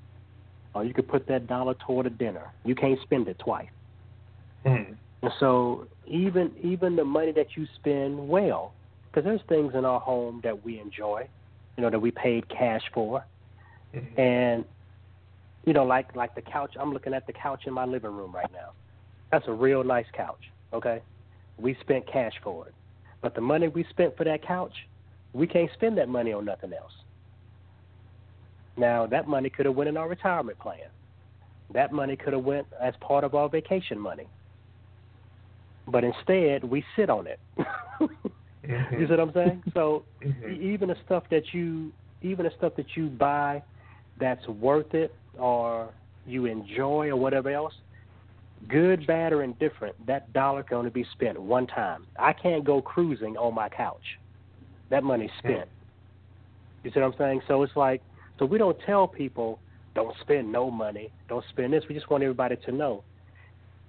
[0.73, 2.51] or you could put that dollar toward a dinner.
[2.63, 3.69] You can't spend it twice.
[4.65, 4.93] Hmm.
[5.21, 8.73] And so even even the money that you spend well,
[9.07, 11.27] because there's things in our home that we enjoy,
[11.75, 13.25] you know, that we paid cash for,
[13.93, 14.19] Mhm.
[14.19, 14.65] and
[15.65, 16.75] you know, like like the couch.
[16.79, 18.71] I'm looking at the couch in my living room right now.
[19.31, 20.51] That's a real nice couch.
[20.73, 21.01] Okay,
[21.57, 22.73] we spent cash for it,
[23.21, 24.87] but the money we spent for that couch,
[25.33, 26.93] we can't spend that money on nothing else.
[28.77, 30.77] Now that money could have went in our retirement plan.
[31.73, 34.27] That money could have went as part of our vacation money.
[35.87, 37.39] But instead, we sit on it.
[38.91, 39.63] You see what I'm saying?
[39.73, 40.51] So Mhm.
[40.51, 43.63] e- even the stuff that you even the stuff that you buy
[44.19, 45.89] that's worth it or
[46.25, 47.73] you enjoy or whatever else,
[48.67, 52.05] good, bad, or indifferent, that dollar can only be spent one time.
[52.17, 54.03] I can't go cruising on my couch.
[54.89, 55.69] That money's spent.
[56.83, 57.41] You see what I'm saying?
[57.47, 58.01] So it's like
[58.39, 59.59] so we don't tell people
[59.93, 61.83] don't spend no money, don't spend this.
[61.89, 63.03] We just want everybody to know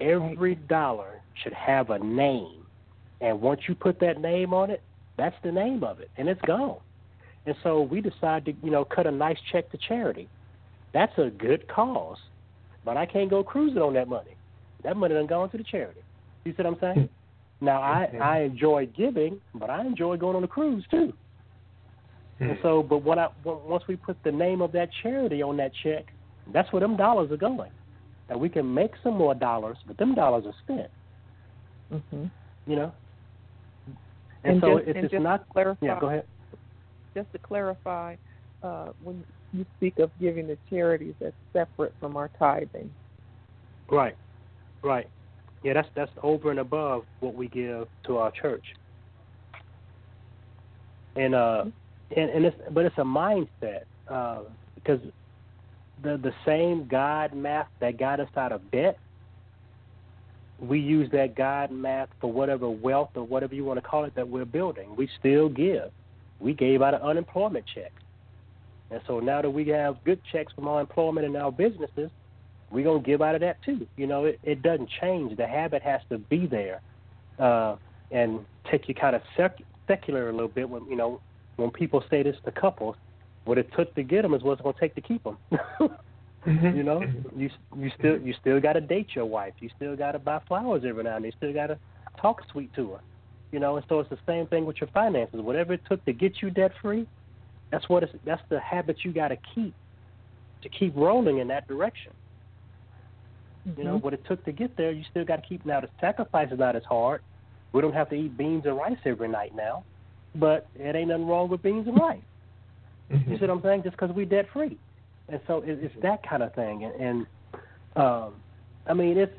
[0.00, 2.66] every dollar should have a name.
[3.20, 4.82] And once you put that name on it,
[5.16, 6.78] that's the name of it, and it's gone.
[7.46, 10.28] And so we decide to, you know, cut a nice check to charity.
[10.92, 12.18] That's a good cause,
[12.84, 14.36] but I can't go cruising on that money.
[14.82, 16.00] That money done gone to the charity.
[16.44, 17.08] You see what I'm saying?
[17.60, 17.64] Hmm.
[17.64, 18.08] Now I.
[18.22, 21.12] I enjoy giving, but I enjoy going on a cruise too.
[22.40, 22.62] And Mhm.
[22.62, 25.72] so, but when I when- once we put the name of that charity on that
[25.74, 26.12] check,
[26.48, 27.70] that's where them dollars are going.
[28.28, 30.90] And we can make some more dollars, but them dollars are spent.
[31.90, 32.26] hmm
[32.66, 32.92] You know.
[34.42, 35.40] And, And so just- it's, and it's just not.
[35.40, 36.26] to clarify, Yeah, go ahead.
[37.14, 38.16] just to clarify,
[38.62, 42.94] uh, when you speak of giving to charities, that's separate from our tithing.
[43.90, 44.16] Right,
[44.82, 45.10] right.
[45.62, 48.64] Yeah, that's that's over and above what we give to our church.
[51.16, 51.66] And uh,
[52.16, 54.40] and and it's but it's a mindset uh,
[54.74, 55.00] because
[56.02, 58.98] the the same God math that got us out of debt,
[60.60, 64.14] we use that God math for whatever wealth or whatever you want to call it
[64.14, 64.94] that we're building.
[64.96, 65.90] We still give.
[66.38, 67.92] We gave out an unemployment check.
[68.90, 72.10] And so now that we have good checks from our employment and our businesses,
[72.70, 73.86] we're gonna give out of that too.
[73.96, 75.36] You know, it, it doesn't change.
[75.36, 76.80] The habit has to be there,
[77.38, 77.76] uh,
[78.10, 80.68] and take you kind of sec- secular a little bit.
[80.68, 81.20] When you know,
[81.60, 82.96] when people say this to couples,
[83.44, 85.38] what it took to get them is what's gonna take to keep them.
[86.46, 86.74] Mhm.
[86.74, 87.38] you know, Mhm.
[87.38, 89.52] you you still you still got to date your wife.
[89.60, 91.32] You still got to buy flowers every now and then.
[91.32, 91.78] You still got to
[92.18, 93.00] talk sweet to her.
[93.52, 95.40] You know, and so it's the same thing with your finances.
[95.42, 97.06] Whatever it took to get you debt free,
[97.70, 99.74] that's what it's, that's the habit you got to keep
[100.62, 102.12] to keep rolling in that direction.
[103.76, 104.02] You know, Mhm.
[104.02, 105.66] what it took to get there, you still got to keep.
[105.66, 107.20] Now, the sacrifice is not as hard.
[107.72, 109.84] We don't have to eat beans and rice every night now,
[110.34, 112.20] but it ain't nothing wrong with beans and rice.
[113.10, 113.82] You see what I'm saying?
[113.82, 114.78] Just because we debt free,
[115.28, 116.84] and so it, it's that kind of thing.
[116.84, 117.26] And, and
[117.96, 118.34] um,
[118.86, 119.34] I mean, it's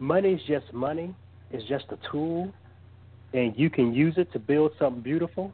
[0.00, 1.14] money's just money.
[1.52, 2.52] It's just a tool,
[3.32, 5.52] and you can use it to build something beautiful,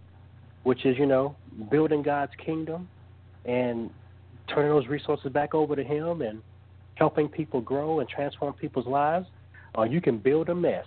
[0.63, 1.37] which is you know
[1.71, 2.89] building God's kingdom,
[3.45, 3.91] and
[4.49, 6.41] turning those resources back over to Him and
[6.95, 9.27] helping people grow and transform people's lives.
[9.75, 10.87] Or you can build a mess.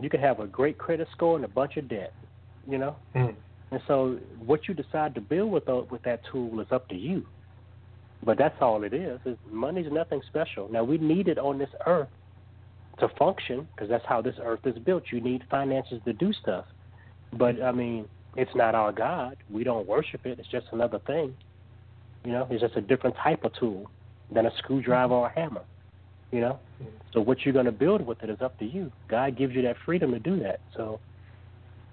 [0.00, 2.14] You can have a great credit score and a bunch of debt.
[2.68, 2.96] You know.
[3.14, 3.34] Mhm.
[3.70, 6.96] And so, what you decide to build with the, with that tool is up to
[6.96, 7.24] you.
[8.22, 9.18] But that's all it is.
[9.24, 10.68] is money's nothing special.
[10.70, 12.08] Now we need it on this earth
[12.98, 15.04] to function because that's how this earth is built.
[15.10, 16.66] You need finances to do stuff.
[17.32, 19.36] But I mean, it's not our God.
[19.48, 20.38] We don't worship it.
[20.38, 21.34] It's just another thing.
[22.24, 23.90] You know, it's just a different type of tool
[24.30, 25.62] than a screwdriver or a hammer.
[26.30, 26.60] You know.
[27.12, 28.92] So what you're going to build with it is up to you.
[29.08, 30.60] God gives you that freedom to do that.
[30.76, 31.00] So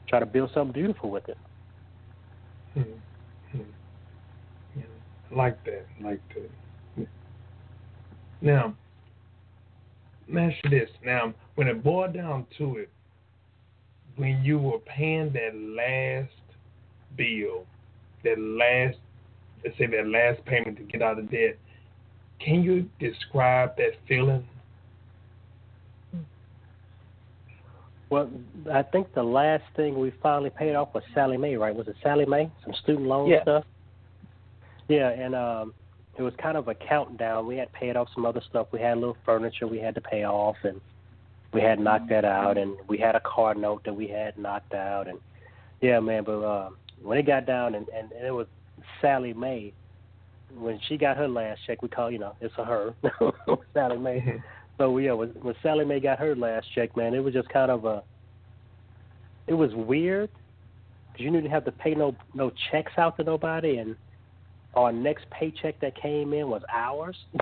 [0.07, 1.37] try to build something beautiful with it.
[2.75, 3.01] Mhm.
[4.75, 4.83] Yeah.
[5.31, 7.07] Like that, like that.
[8.41, 8.75] Now,
[10.27, 10.89] you this.
[11.03, 12.89] Now, when it boiled down to it,
[14.15, 16.33] when you were paying that last
[17.15, 17.65] bill,
[18.23, 18.97] that last,
[19.63, 21.57] let's say that last payment to get out of debt,
[22.39, 24.47] can you describe that feeling?
[28.09, 28.29] Well,
[28.71, 31.75] I think the last thing we finally paid off was Sallie Mae, right?
[31.75, 32.49] Was it Sallie Mae?
[32.63, 33.41] Some student loan Yeah.
[33.41, 33.65] stuff.
[34.87, 35.73] Yeah, and um,
[36.17, 37.45] it was kind of a countdown.
[37.45, 38.67] We had paid off some other stuff.
[38.71, 40.79] We had a little furniture we had to pay off, and
[41.51, 42.57] we had knocked that out.
[42.57, 45.07] And we had a car note that we had knocked out.
[45.09, 45.19] And
[45.81, 46.23] yeah, man.
[46.23, 46.69] But uh,
[47.01, 48.47] when it got down, and, and, and it was
[49.01, 49.73] Sallie Mae.
[50.57, 52.95] When she got her last check, we call you know it's a her,
[53.73, 54.41] Sallie Mae.
[54.77, 57.71] So yeah, when, when Sallie Mae got her last check, man, it was just kind
[57.71, 58.03] of a.
[59.47, 60.29] It was weird
[61.11, 63.95] because you didn't have to pay no no checks out to nobody, and
[64.75, 67.17] our next paycheck that came in was ours.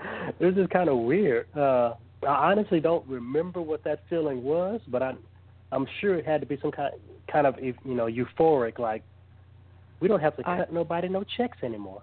[0.00, 1.46] it was just kind of weird.
[1.54, 5.14] Uh, I honestly don't remember what that feeling was, but I
[5.70, 6.94] I'm sure it had to be some kind
[7.30, 9.02] kind of you know euphoric, like
[10.00, 12.02] we don't have to I- cut nobody no checks anymore.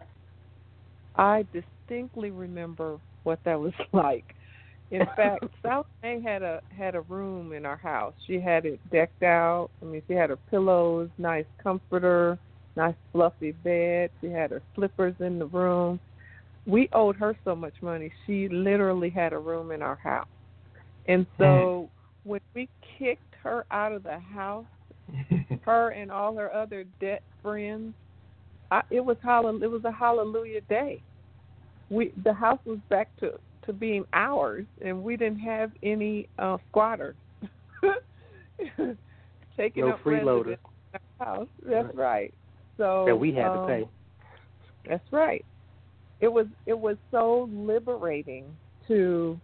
[1.15, 4.35] I distinctly remember what that was like.
[4.91, 8.13] In fact, Sallie Mae had a had a room in our house.
[8.25, 9.69] She had it decked out.
[9.81, 12.39] I mean, she had her pillows, nice comforter,
[12.75, 14.11] nice fluffy bed.
[14.21, 15.99] She had her slippers in the room.
[16.67, 18.11] We owed her so much money.
[18.25, 20.27] She literally had a room in our house.
[21.07, 21.89] And so
[22.23, 24.65] when we kicked her out of the house,
[25.61, 27.93] her and all her other debt friends,
[28.71, 31.01] I, it was hall- it was a hallelujah day.
[31.89, 33.33] We the house was back to
[33.65, 37.15] to being ours, and we didn't have any uh, squatters
[39.57, 40.57] taking No up residence freeloaders
[40.93, 41.47] in our house.
[41.67, 42.33] That's right.
[42.77, 43.89] So that we had um, to pay.
[44.87, 45.43] That's right.
[46.21, 48.45] It was it was so liberating
[48.87, 49.39] to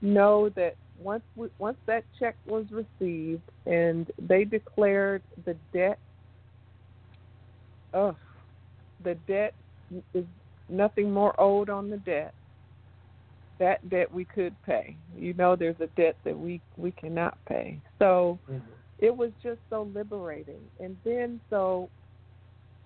[0.00, 5.98] know that once we, once that check was received and they declared the debt,
[7.94, 8.16] ugh,
[9.04, 9.54] the debt
[10.14, 10.24] is
[10.72, 12.34] nothing more owed on the debt.
[13.58, 14.96] That debt we could pay.
[15.16, 17.80] You know, there's a debt that we we cannot pay.
[17.98, 18.58] So mm-hmm.
[18.98, 20.60] it was just so liberating.
[20.80, 21.88] And then so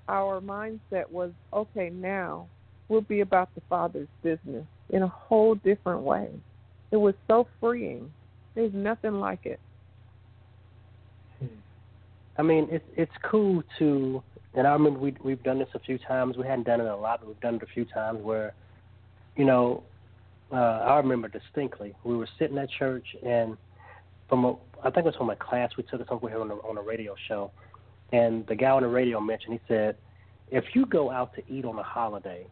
[0.09, 2.47] our mindset was okay, now
[2.89, 6.29] we'll be about the Father's business in a whole different way.
[6.91, 8.13] It was so freeing.
[8.55, 9.61] There's nothing like it.
[11.39, 11.47] Hmm.
[12.39, 14.23] I mean, it's it's cool to,
[14.57, 16.37] and I remember we we've done this a few times.
[16.37, 18.55] We hadn't done it a lot, but we've done it a few times where,
[19.37, 19.83] you know,
[20.51, 23.57] uh, I remember distinctly we were sitting at church and
[24.29, 26.55] from a, I think it was from a class we took somewhere here on a,
[26.55, 27.53] on a radio show,
[28.13, 29.97] and the guy on the radio mentioned he said,
[30.51, 32.47] if you go out to eat on a holiday,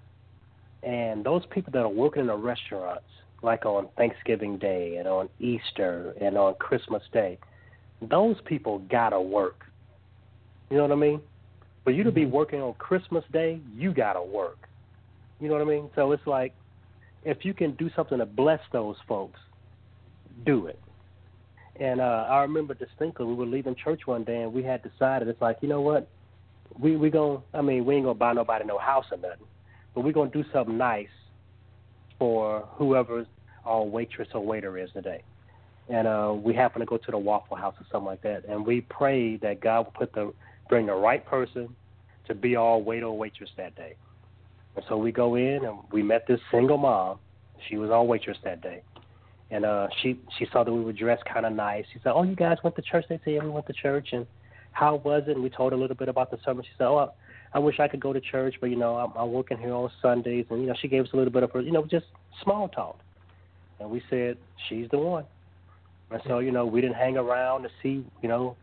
[0.82, 3.06] and those people that are working in the restaurants,
[3.42, 7.38] like on Thanksgiving Day and on Easter and on Christmas Day,
[8.02, 9.64] those people gotta work.
[10.70, 11.20] You know what I mean?
[11.84, 14.68] For you to be working on Christmas Day, you gotta work.
[15.38, 15.90] You know what I mean?
[15.94, 16.54] So it's like,
[17.24, 19.38] if you can do something to bless those folks,
[20.46, 20.80] do it.
[21.80, 25.28] And uh, I remember distinctly, we were leaving church one day, and we had decided
[25.28, 26.08] it's like, you know what,
[26.78, 29.46] we we gonna, I mean, we ain't gonna buy nobody no house or nothing,
[29.94, 31.08] but we gonna do something nice
[32.18, 33.26] for whoever
[33.64, 35.22] our waitress or waiter is today.
[35.88, 38.64] And uh, we happened to go to the Waffle House or something like that, and
[38.64, 40.32] we prayed that God would put the
[40.68, 41.74] bring the right person
[42.26, 43.94] to be our waiter or waitress that day.
[44.76, 47.18] And so we go in and we met this single mom.
[47.68, 48.82] She was our waitress that day.
[49.50, 51.84] And uh she she saw that we were dressed kind of nice.
[51.92, 54.08] She said, "Oh, you guys went to church?" They said, "Yeah, we went to church."
[54.12, 54.26] And
[54.72, 55.32] how was it?
[55.32, 56.64] And we told her a little bit about the sermon.
[56.64, 57.08] She said, "Oh, I,
[57.56, 59.90] I wish I could go to church, but you know, I'm, I'm working here on
[60.00, 62.06] Sundays." And you know, she gave us a little bit of her, you know, just
[62.42, 62.98] small talk.
[63.78, 64.38] And we said,
[64.68, 65.26] "She's the one."
[66.10, 68.56] And so, you know, we didn't hang around to see, you know,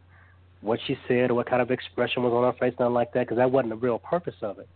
[0.62, 3.22] what she said or what kind of expression was on her face, nothing like that,
[3.22, 4.70] because that wasn't the real purpose of it.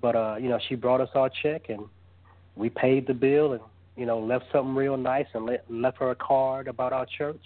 [0.00, 1.84] But uh, you know, she brought us our check and
[2.56, 3.62] we paid the bill and
[3.96, 7.40] you know left something real nice and let, left her a card about our church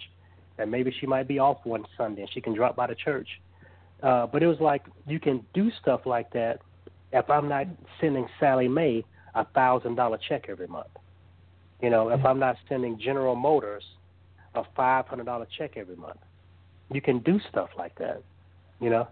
[0.57, 3.27] and maybe she might be off one Sunday and she can drop by the church.
[4.03, 6.59] Uh, but it was like you can do stuff like that
[7.11, 7.67] if I'm not
[7.99, 9.03] sending Sallie Mae
[9.35, 10.87] a thousand dollar check every month.
[11.81, 13.83] You know, if I'm not sending General Motors
[14.53, 16.19] a five hundred dollar check every month.
[16.91, 18.21] You can do stuff like that.
[18.79, 19.07] You know.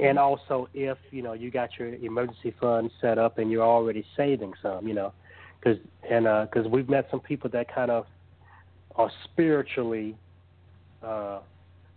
[0.00, 4.04] And also, if you know you got your emergency fund set up and you're already
[4.16, 5.12] saving some, you know,
[5.60, 5.78] because
[6.08, 8.06] and because we've met some people that kind of
[8.96, 10.16] are spiritually,
[11.02, 11.40] uh,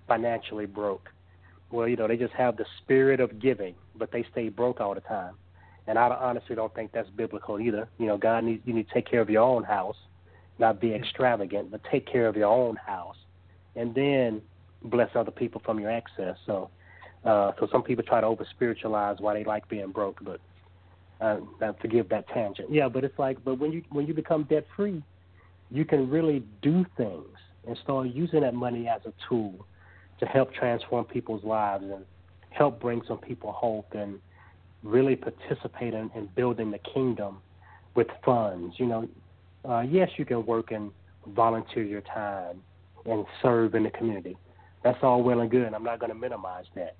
[0.08, 1.10] financially broke.
[1.72, 4.96] Well, you know, they just have the spirit of giving, but they stay broke all
[4.96, 5.36] the time.
[5.86, 7.88] And I honestly don't think that's biblical either.
[7.98, 9.98] You know, God needs you need to take care of your own house,
[10.60, 13.16] not be extravagant, but take care of your own house,
[13.78, 14.42] and then
[14.84, 16.38] bless other people from your access.
[16.46, 16.70] So.
[17.26, 20.40] Uh, so some people try to over spiritualize why they like being broke, but
[21.20, 22.72] uh, uh, forgive that tangent.
[22.72, 25.02] Yeah, but it's like, but when you when you become debt free,
[25.72, 27.26] you can really do things
[27.68, 29.66] and start using that money as a tool
[30.20, 32.06] to help transform people's lives and
[32.50, 34.20] help bring some people hope and
[34.84, 37.40] really participate in, in building the kingdom
[37.96, 38.76] with funds.
[38.78, 39.10] You know,
[39.68, 40.92] uh, yes, you can work and
[41.36, 42.62] volunteer your time
[43.08, 44.38] and serve in the community.
[44.84, 46.96] That's all well and good, and I'm not going to minimize that.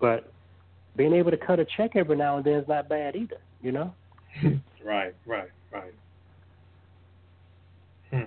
[0.00, 0.32] But
[0.96, 3.72] being able to cut a check every now and then is not bad either, you
[3.72, 3.94] know?
[4.84, 5.94] right, right, right.
[8.10, 8.22] Hmm.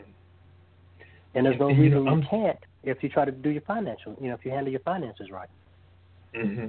[1.35, 3.61] And there's no And, you reason know, you can't if you try to do your
[3.61, 5.49] financial, you know, if you handle your finances right.
[6.35, 6.67] hmm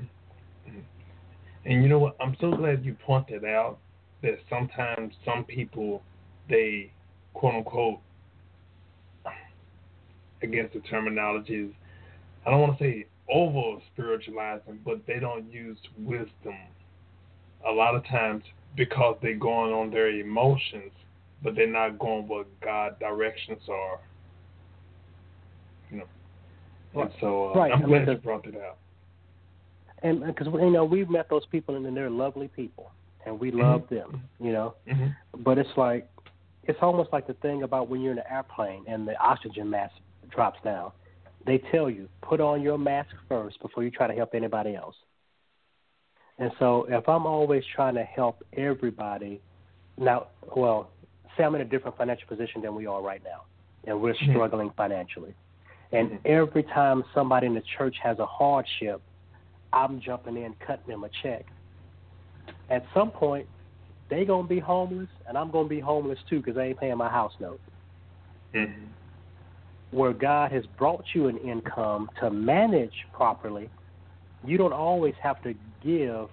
[1.64, 2.16] And you know what?
[2.20, 3.78] I'm so glad you pointed out
[4.22, 6.03] that sometimes some people,
[6.49, 6.93] they
[7.34, 8.01] quote unquote,
[10.43, 11.72] against the terminologies.
[12.47, 16.57] I don't want to say over spiritualizing, but they don't use wisdom
[17.66, 18.43] a lot of times
[18.76, 20.93] because they're going on their emotions,
[21.43, 24.01] but they're not going what God directions are.
[25.90, 27.01] You know.
[27.03, 27.72] And so uh, Right.
[27.72, 28.78] I'm I glad mean, you brought it out.
[30.03, 32.90] And because you know we've met those people and they're lovely people,
[33.24, 34.20] and we love them.
[34.40, 36.09] You know, hmm but it's like
[36.64, 39.95] it's almost like the thing about when you're in an airplane and the oxygen mask
[40.35, 40.93] drops down.
[41.47, 44.97] They tell you put on your mask first before you try to help anybody else.
[46.39, 49.41] And so if I'm always trying to help everybody,
[49.99, 50.91] now, well,
[51.37, 53.43] say I'm in a different financial position than we are right now,
[53.87, 54.30] and we're Mhm.
[54.30, 55.35] struggling financially.
[55.93, 56.26] And Mhm.
[56.26, 59.03] every time somebody in the church has a hardship,
[59.72, 61.47] I'm jumping in, cutting them a check.
[62.68, 63.47] At some point,
[64.09, 67.09] they gonna be homeless, and I'm gonna be homeless too because they ain't paying my
[67.09, 67.61] house note.
[68.53, 68.87] hmm
[69.93, 73.70] Where God has brought you an income to manage properly,
[74.45, 76.28] you don't always have to give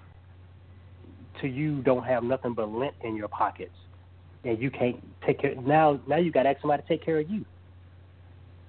[1.41, 3.75] to you don't have nothing but lint in your pockets,
[4.43, 5.55] and you can't take care.
[5.55, 7.45] Now, now you got to ask somebody to take care of you.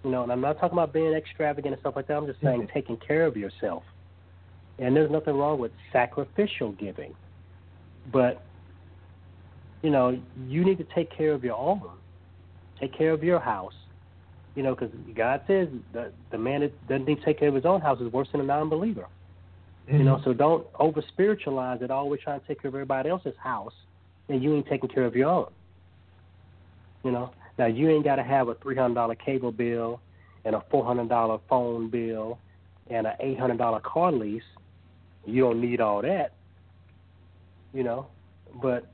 [0.04, 2.16] You know, and I'm not talking about being extravagant and stuff like that.
[2.16, 2.72] I'm just saying Mhm.
[2.72, 3.84] taking care of yourself.
[4.78, 7.14] And there's nothing wrong with sacrificial giving,
[8.10, 8.42] but
[9.82, 11.82] you know, you need to take care of your own.
[12.78, 13.79] Take care of your house.
[14.54, 17.64] You know, because God says the the man that doesn't to take care of his
[17.64, 19.06] own house is worse than a non-believer.
[19.86, 20.04] You mm-hmm.
[20.04, 21.90] know, so don't over spiritualize it.
[21.90, 23.72] Always trying to take care of everybody else's house,
[24.28, 25.50] and you ain't taking care of your own.
[27.04, 30.00] You know, now you ain't got to have a three hundred dollar cable bill,
[30.44, 32.38] and a four hundred dollar phone bill,
[32.88, 34.42] and a eight hundred dollar car lease.
[35.26, 36.32] You don't need all that.
[37.72, 38.06] You know,
[38.60, 38.86] but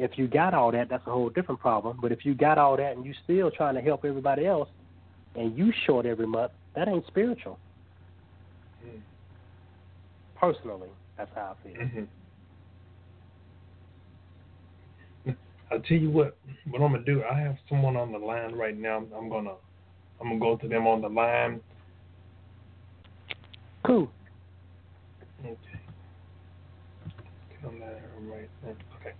[0.00, 1.98] if you got all that, that's a whole different problem.
[2.00, 4.68] But if you got all that and you still trying to help everybody else,
[5.34, 7.58] and you short every month, that ain't spiritual.
[8.84, 9.00] Mhm.
[10.34, 11.86] Personally, that's how I feel.
[11.86, 12.04] hmm
[15.70, 16.36] I'll tell you what.
[16.70, 17.22] What I'm gonna do.
[17.22, 19.04] I have someone on the line right now.
[19.16, 19.54] I'm, gonna.
[20.20, 21.60] I'm gonna go to them on the line.
[23.86, 24.10] Cool.
[25.44, 25.58] Okay.
[27.50, 28.50] Get on there right.
[28.64, 29.14] Okay.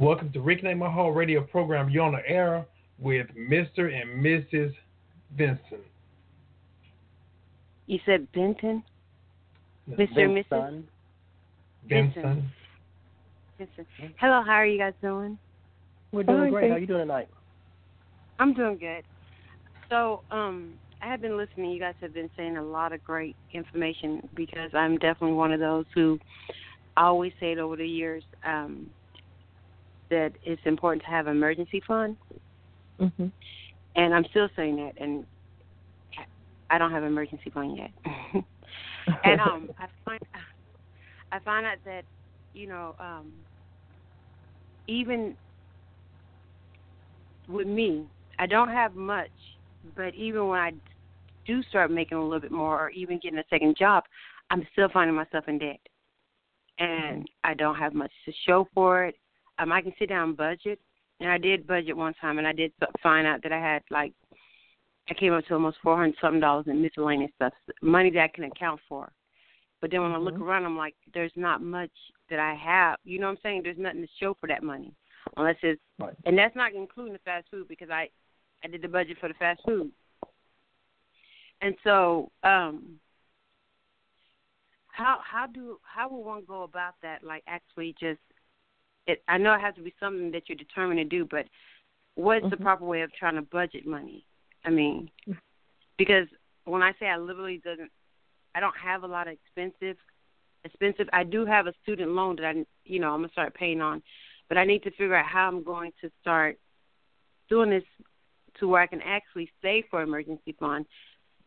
[0.00, 1.90] Welcome to Reconnect My Heart Radio program.
[1.90, 2.64] You're on the air
[3.00, 3.92] with Mr.
[3.92, 4.72] and Mrs.
[5.36, 5.80] Vinson.
[7.86, 8.84] You said Benton?
[9.90, 10.20] Mr.
[10.20, 10.48] and Mrs.
[10.50, 10.88] Son,
[11.88, 12.48] Vinson.
[13.58, 13.86] Vinson.
[14.20, 15.36] Hello, how are you guys doing?
[16.12, 16.60] We're doing Fine, great.
[16.62, 17.28] thank How you doing tonight?
[18.38, 19.02] I'm doing good.
[19.90, 21.72] So, um, I have been listening.
[21.72, 25.58] You guys have been saying a lot of great information because I'm definitely one of
[25.58, 26.20] those who
[26.96, 28.90] I always say it over the years um,
[30.10, 32.16] that it's important to have an emergency fund,
[32.98, 33.26] hmm
[33.96, 34.92] and I'm still saying that.
[35.02, 35.26] And
[36.70, 37.90] I don't have an emergency fund yet.
[39.24, 40.20] and um, I find
[41.32, 42.02] I find out that
[42.52, 43.32] you know um,
[44.86, 45.36] even
[47.48, 48.06] with me,
[48.38, 49.30] I don't have much,
[49.96, 50.72] but even when I
[51.46, 54.04] do start making a little bit more, or even getting a second job,
[54.50, 55.80] I'm still finding myself in debt,
[56.78, 59.14] and I don't have much to show for it.
[59.58, 60.78] Um, I can sit down and budget,
[61.20, 64.12] and I did budget one time, and I did find out that I had like
[65.10, 67.52] I came up to almost four hundred something dollars in miscellaneous stuff,
[67.82, 69.10] money that I can account for.
[69.80, 70.42] But then when I look Mhm.
[70.42, 71.92] around, I'm like, there's not much
[72.28, 72.98] that I have.
[73.04, 73.62] You know what I'm saying?
[73.62, 74.92] There's nothing to show for that money,
[75.36, 76.14] unless it's, Right.
[76.26, 78.10] and that's not including the fast food because I,
[78.64, 79.92] I did the budget for the fast food.
[81.60, 83.00] And so, um,
[84.88, 87.22] how how do how will one go about that?
[87.22, 88.20] Like actually just,
[89.08, 89.22] it.
[89.28, 91.46] I know it has to be something that you're determined to do, but
[92.14, 92.62] what's the Mhm.
[92.62, 94.24] proper way of trying to budget money?
[94.64, 95.10] I mean,
[95.96, 96.28] because
[96.64, 97.90] when I say I literally doesn't,
[98.54, 99.96] I don't have a lot of expensive,
[100.64, 101.08] expensive.
[101.12, 104.02] I do have a student loan that I, you know, I'm gonna start paying on,
[104.48, 106.58] but I need to figure out how I'm going to start
[107.48, 107.84] doing this
[108.58, 110.86] to where I can actually save for emergency fund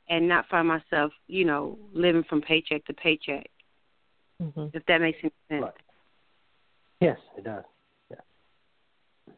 [0.09, 3.49] and not find myself, you know, living from paycheck to paycheck.
[4.39, 5.63] hmm If that makes any sense.
[5.63, 5.73] Right.
[7.01, 7.63] Yes, it does.
[8.11, 9.33] Yeah.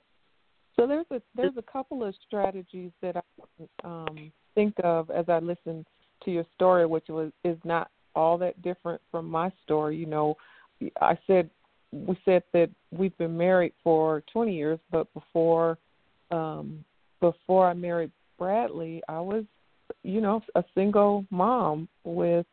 [0.76, 3.24] So there's a there's a couple of strategies that I
[3.86, 5.86] um, think of as I listen
[6.26, 9.96] to your story, which was is not all that different from my story.
[9.96, 10.36] You know,
[11.02, 11.50] I said
[11.94, 15.78] we said that we've been married for 20 years, but before
[16.32, 16.84] um,
[17.22, 19.46] before I married Bradley, I was
[20.04, 22.46] you know a single mom with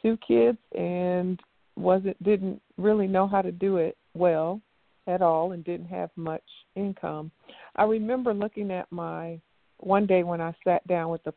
[0.00, 1.38] two kids and
[1.76, 4.60] wasn't didn't really know how to do it well
[5.06, 6.42] at all and didn't have much
[6.76, 7.30] income.
[7.76, 9.40] I remember looking at my
[9.78, 11.34] one day when I sat down with a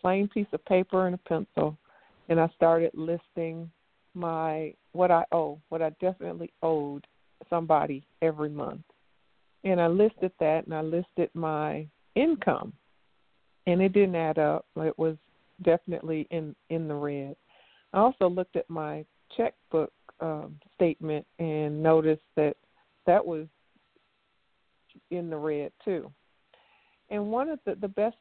[0.00, 1.76] plain piece of paper and a pencil,
[2.28, 3.70] and I started listing
[4.14, 7.06] my what I owe, what I definitely owed
[7.50, 8.82] somebody every month.
[9.64, 12.72] And I listed that and I listed my income.
[13.66, 14.66] And it didn't add up.
[14.76, 15.16] It was
[15.62, 17.34] definitely in in the red.
[17.92, 19.04] I also looked at my
[19.36, 22.56] checkbook um, statement and noticed that
[23.06, 23.46] that was
[25.10, 26.10] in the red too.
[27.10, 28.16] And one of the the best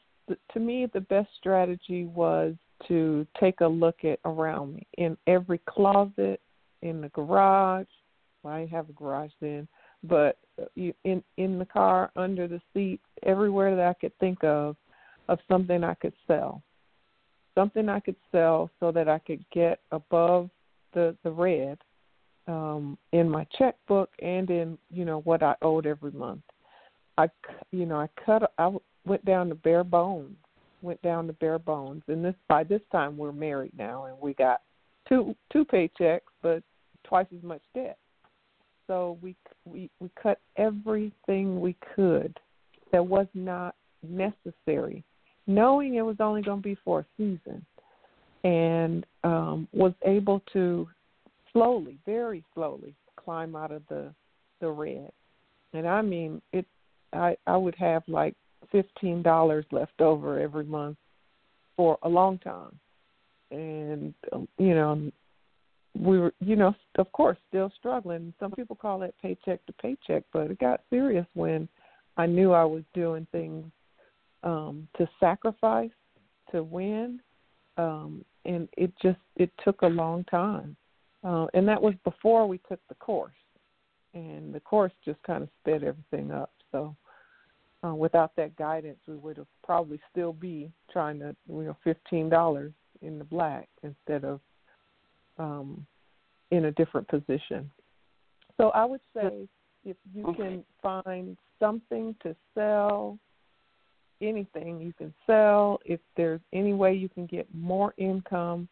[0.53, 2.55] to me the best strategy was
[2.87, 6.41] to take a look at around me in every closet,
[6.81, 7.87] in the garage.
[8.41, 9.67] Well, I didn't have a garage then,
[10.03, 14.75] but uh, in in the car, under the seat, everywhere that I could think of,
[15.29, 16.61] of something I could sell,
[17.55, 20.49] something I could sell so that I could get above
[20.93, 21.77] the the red
[22.47, 26.41] um, in my checkbook and in you know what I owed every month.
[27.17, 27.29] I
[27.71, 28.71] you know I cut I
[29.05, 30.35] went down to bare bones
[30.83, 32.03] went down to bare bones.
[32.07, 34.61] And this by this time we're married now, and we got
[35.07, 36.61] two two paychecks, but
[37.03, 37.97] twice as much debt.
[38.85, 39.35] So we
[39.65, 42.37] we we cut everything we could
[42.91, 45.03] that was not necessary,
[45.47, 47.65] knowing it was only going to be for a season,
[48.43, 50.87] and um, was able to
[51.53, 54.13] slowly, very slowly, climb out of the
[54.59, 55.11] the red.
[55.73, 56.65] And I mean, it.
[57.13, 58.35] I I would have like
[58.71, 60.97] fifteen dollars left over every month
[61.75, 62.77] for a long time,
[63.51, 65.11] and um, you know
[65.99, 68.33] we were you know of course still struggling.
[68.39, 71.67] Some people call it paycheck to paycheck, but it got serious when
[72.17, 73.65] I knew I was doing things
[74.43, 75.91] um, to sacrifice
[76.51, 77.19] to win,
[77.77, 80.75] um, and it just it took a long time,
[81.23, 83.31] uh, and that was before we took the course,
[84.13, 86.51] and the course just kind of sped everything up.
[86.71, 86.95] So
[87.85, 92.29] uh, without that guidance, we would have probably still be trying to, you know, fifteen
[92.29, 94.39] dollars in the black instead of
[95.37, 95.85] um,
[96.51, 97.69] in a different position.
[98.57, 99.47] So I would say
[99.83, 103.17] if you can find something to sell,
[104.21, 108.69] anything you can sell, if there's any way you can get more income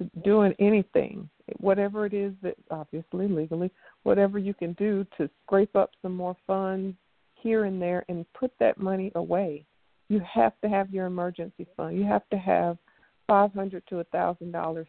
[0.00, 1.28] to doing anything,
[1.58, 3.70] whatever it is that obviously legally,
[4.02, 6.96] whatever you can do to scrape up some more funds
[7.34, 9.64] here and there and put that money away.
[10.08, 11.96] You have to have your emergency fund.
[11.96, 12.78] You have to have
[13.26, 14.88] five hundred to a thousand dollars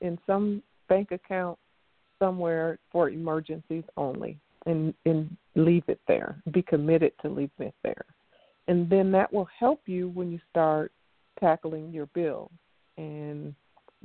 [0.00, 1.58] in some bank account
[2.18, 6.40] somewhere for emergencies only and and leave it there.
[6.52, 8.04] Be committed to leave it there.
[8.68, 10.92] And then that will help you when you start
[11.40, 12.50] tackling your bills
[12.96, 13.54] and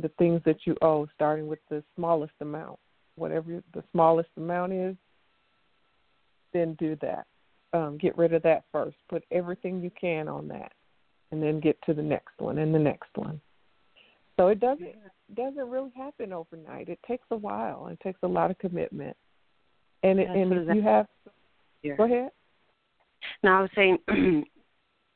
[0.02, 2.80] the things that you owe, starting with the smallest amount.
[3.16, 4.96] Whatever the smallest amount is,
[6.54, 7.26] then do that
[7.76, 8.96] um, get rid of that first.
[9.10, 10.72] Put everything you can on that,
[11.32, 13.42] and then get to the next one and the next one.
[14.38, 14.96] So it doesn't
[15.36, 16.90] doesn't really happen overnight.
[16.90, 17.88] It takes a while.
[17.88, 19.16] It takes a lot of commitment.
[20.04, 21.08] And it, and if you have,
[21.82, 21.96] yeah.
[21.96, 22.30] go ahead.
[23.44, 23.98] No, I was saying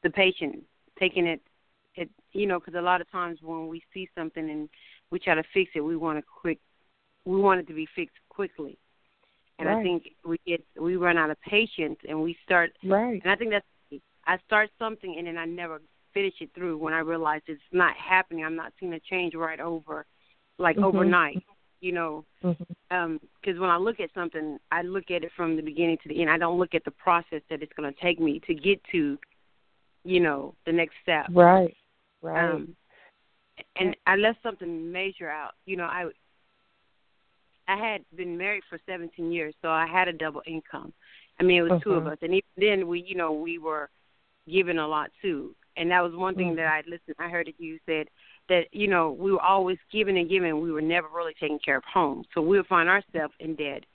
[0.04, 0.64] the patient
[1.00, 1.42] taking it
[2.34, 4.70] you know, because a lot of times when we see something and
[5.12, 6.60] we try to fix it, we want to quick,
[7.26, 8.78] we want it to be fixed quickly
[9.60, 9.80] and right.
[9.80, 13.22] I think we get we run out of patience and we start right.
[13.22, 15.82] And I think that's I start something and then I never
[16.14, 18.46] finish it through when I realize it's not happening.
[18.46, 20.06] I'm not seeing a change right over,
[20.58, 20.86] like mm-hmm.
[20.86, 21.44] overnight.
[21.82, 22.58] You know, because
[22.94, 23.54] mm-hmm.
[23.54, 26.22] um, when I look at something, I look at it from the beginning to the
[26.22, 26.30] end.
[26.30, 29.18] I don't look at the process that it's going to take me to get to,
[30.04, 31.28] you know, the next step.
[31.32, 31.74] Right.
[32.22, 32.52] Right.
[32.52, 32.76] Um,
[33.76, 35.54] and I left something major out.
[35.66, 36.10] You know, I
[37.68, 40.92] I had been married for 17 years, so I had a double income.
[41.40, 41.82] I mean, it was uh-huh.
[41.84, 42.12] two of Mm-hmm.
[42.14, 43.90] us, and even then, we, you know, we were
[44.50, 45.56] given a lot too.
[45.78, 46.56] And that was one thing mm-hmm.
[46.58, 47.16] that I listened.
[47.20, 48.08] I heard that you said
[48.50, 50.60] that you know we were always giving and giving.
[50.60, 53.86] We were never really taking care of home, so we would find ourselves in debt,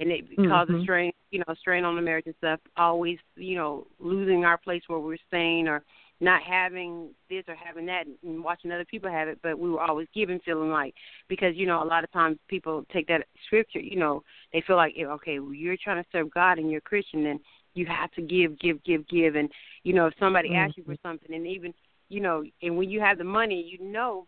[0.00, 0.48] and it mm-hmm.
[0.48, 2.60] caused a strain, you know, strain on the marriage and stuff.
[2.76, 5.84] Always, you know, losing our place where we're staying, or
[6.20, 9.80] not having this or having that and watching other people have it, but we were
[9.80, 10.94] always giving, feeling like
[11.28, 14.76] because you know a lot of times people take that scripture, you know, they feel
[14.76, 17.40] like okay, well, you're trying to serve God and you're a Christian, then
[17.74, 19.50] you have to give, give, give, give, and
[19.84, 20.58] you know if somebody mm-hmm.
[20.58, 21.72] asks you for something, and even
[22.08, 24.26] you know, and when you have the money, you know,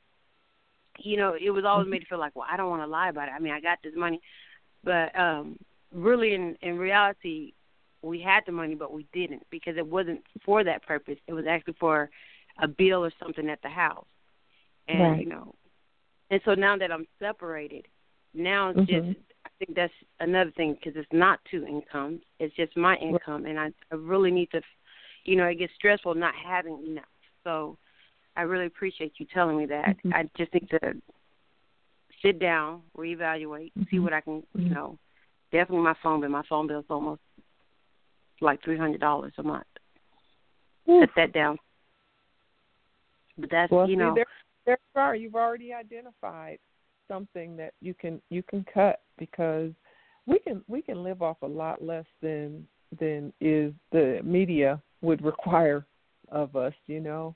[0.99, 1.93] you know, it was always mm-hmm.
[1.93, 3.32] made to feel like, well, I don't want to lie about it.
[3.34, 4.20] I mean, I got this money,
[4.84, 5.59] but um
[5.93, 7.53] really in in reality
[8.03, 11.16] we had the money, but we didn't because it wasn't for that purpose.
[11.26, 12.11] It was actually for
[12.62, 14.07] a bill or something at the house,
[14.88, 15.20] and right.
[15.20, 15.55] you know,
[16.30, 17.86] and so now that I'm separated,
[18.34, 19.11] now it's mm-hmm.
[19.11, 23.46] just I think that's another thing because it's not two incomes; it's just my income,
[23.46, 24.61] and I, I really need to,
[25.24, 27.05] you know, it gets stressful not having enough.
[27.44, 27.76] So
[28.36, 29.96] I really appreciate you telling me that.
[30.05, 30.14] Mhm.
[30.14, 30.94] I just need to
[32.22, 34.03] sit down, reevaluate, see Mhm.
[34.03, 34.74] what I can, you Mhm.
[34.74, 34.98] know.
[35.53, 36.30] Definitely my phone bill.
[36.30, 37.22] My phone bill's almost
[38.41, 39.66] like three hundred dollars a month.
[40.88, 41.09] Oof.
[41.09, 41.59] Cut that down.
[43.38, 44.26] But that's Well, you see, know there,
[44.66, 45.16] there you are.
[45.16, 46.59] You've already identified
[47.09, 49.72] something that you can you can cut because
[50.26, 52.66] we can we can live off a lot less than
[52.99, 55.86] than is the media would require
[56.30, 57.34] of us, you know,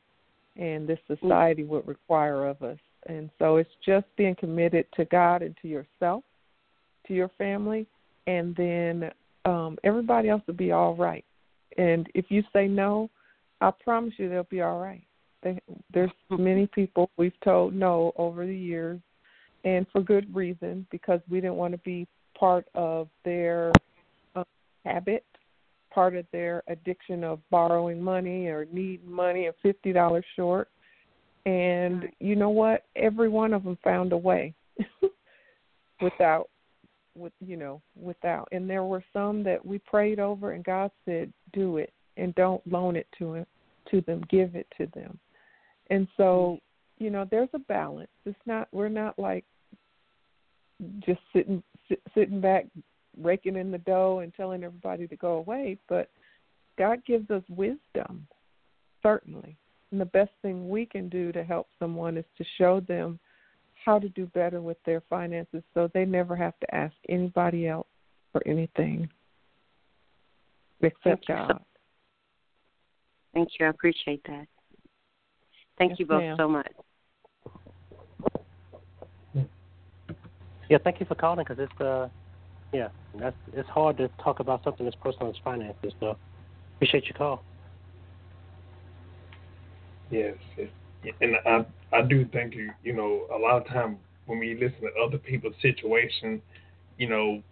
[0.57, 1.19] and this mm.
[1.21, 2.79] society would require of us.
[3.07, 6.25] And so it's just being committed to God and to yourself,
[7.07, 7.87] to your family,
[8.27, 9.11] and then
[9.45, 11.25] um everybody else will be all right.
[11.77, 13.11] And if you say no,
[13.61, 15.03] I promise you they'll be all right.
[15.43, 15.61] They,
[15.93, 19.01] there's many people we've told no over the years,
[19.65, 22.07] and for good reason because we didn't want to be
[22.39, 23.73] part of their
[24.35, 24.45] um,
[24.85, 25.25] habit,
[25.93, 30.69] part of their addiction of borrowing money or needing money and fifty dollars short.
[31.47, 32.85] And you know what?
[32.97, 34.55] Every one of them found a way
[36.01, 36.49] without,
[37.17, 38.49] with you know, without.
[38.53, 42.67] And there were some that we prayed over, and God said, "Do it, and don't
[42.67, 43.47] loan it to him,
[43.91, 44.23] to them.
[44.29, 45.19] Give it to them."
[45.91, 46.59] And so,
[46.99, 48.11] you know, there's a balance.
[48.25, 49.45] It's not we're not like
[51.01, 52.67] just sitting sit, sitting back
[53.21, 56.11] raking in the dough and telling everybody to go away, but
[56.77, 58.27] God gives us wisdom,
[59.03, 59.57] certainly.
[59.91, 63.21] And the best thing we can do to help someone is to show them
[63.85, 67.87] how to do better with their finances so they never have to ask anybody else
[68.33, 69.09] for anything
[70.81, 71.65] except Thank you so- God.
[73.35, 73.67] Thank you.
[73.67, 74.47] I appreciate that.
[75.77, 76.37] Thank Yes, you both ma'am.
[76.37, 76.73] so much.
[80.69, 82.09] Yeah, thank you for calling because it's uh,
[82.73, 85.93] yeah, that's it's hard to talk about something as personal as finances.
[86.01, 86.17] So
[86.77, 87.43] appreciate your call.
[90.11, 90.69] Yes, yes.
[91.21, 94.81] And I I do think you you know a lot of time when we listen
[94.81, 96.41] to other people's situation,
[96.99, 97.43] you know,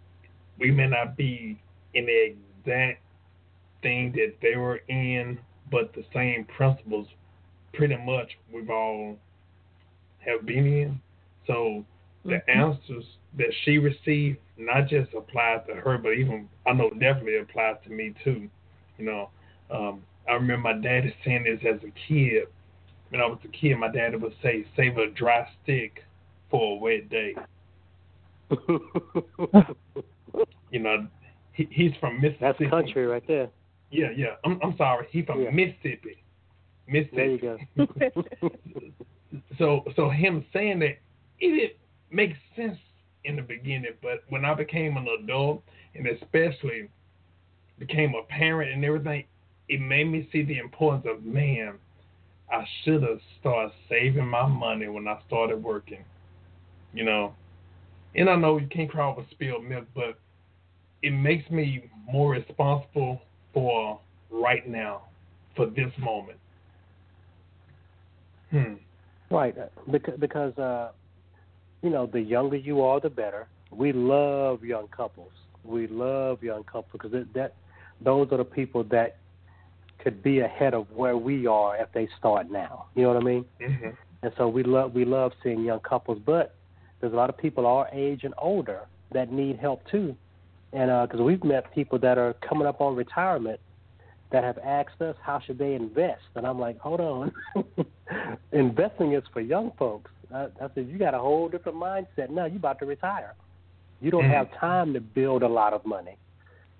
[0.59, 1.59] we may not be
[1.93, 2.35] in the
[2.65, 3.01] exact
[3.83, 5.37] thing that they were in,
[5.71, 7.07] but the same principles,
[7.73, 9.17] pretty much we've all
[10.19, 11.01] have been in.
[11.45, 11.85] So
[12.23, 12.49] the Mhm.
[12.49, 17.81] answers that she received not just applies to her, but even I know definitely applies
[17.83, 18.49] to me too.
[18.97, 19.29] You know,
[19.69, 22.47] um, I remember my daddy saying this as a kid.
[23.09, 26.03] When I was a kid, my daddy would say, "Save a dry stick
[26.49, 27.35] for a wet day."
[30.73, 31.07] You know,
[31.51, 32.65] he, he's from Mississippi.
[32.65, 33.47] That's country right there.
[33.91, 34.35] Yeah, yeah.
[34.43, 35.05] I'm I'm sorry.
[35.11, 35.51] He's from Yeah.
[35.51, 36.23] Mississippi.
[36.87, 37.39] Mississippi.
[37.75, 37.97] There you
[38.41, 38.49] go.
[39.59, 40.97] so so him saying that
[41.39, 41.73] it didn't
[42.09, 42.79] make sense
[43.23, 46.89] in the beginning, but when I became an adult and especially
[47.77, 49.25] became a parent and everything,
[49.69, 51.75] it made me see the importance of man.
[52.53, 56.03] I should have started saving my money when I started working.
[56.93, 57.33] You know,
[58.15, 60.19] and I know you can't cry over spilled milk, but
[61.01, 63.21] it makes me more responsible
[63.53, 63.99] for
[64.29, 65.01] right now,
[65.55, 66.37] for this moment.
[68.51, 68.73] Hmm.
[69.31, 69.55] Right,
[69.89, 70.91] because because uh,
[71.81, 73.47] you know the younger you are, the better.
[73.71, 75.31] We love young couples.
[75.63, 77.55] We love young couples because that
[78.03, 79.17] those are the people that
[80.03, 82.85] could be ahead of where we are if they start now.
[82.95, 83.45] You know what I mean?
[83.61, 83.89] hmm
[84.21, 86.55] And so we love we love seeing young couples, but
[86.99, 88.81] there's a lot of people our age and older
[89.13, 90.15] that need help too.
[90.73, 93.59] And because we've met people that are coming up on retirement
[94.31, 97.31] that have asked us how should they invest, and I'm like, hold on,
[98.51, 100.09] investing is for young folks.
[100.33, 102.45] I, I said you got a whole different mindset now.
[102.45, 103.35] You're about to retire.
[104.01, 104.33] You don't Mhm.
[104.33, 106.17] have time to build a lot of money.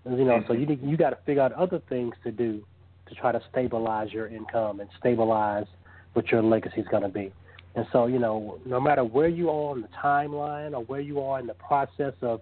[0.05, 2.65] You know, so you you got to figure out other things to do
[3.07, 5.65] to try to stabilize your income and stabilize
[6.13, 7.31] what your legacy is going to be.
[7.75, 11.21] And so, you know, no matter where you are on the timeline or where you
[11.21, 12.41] are in the process of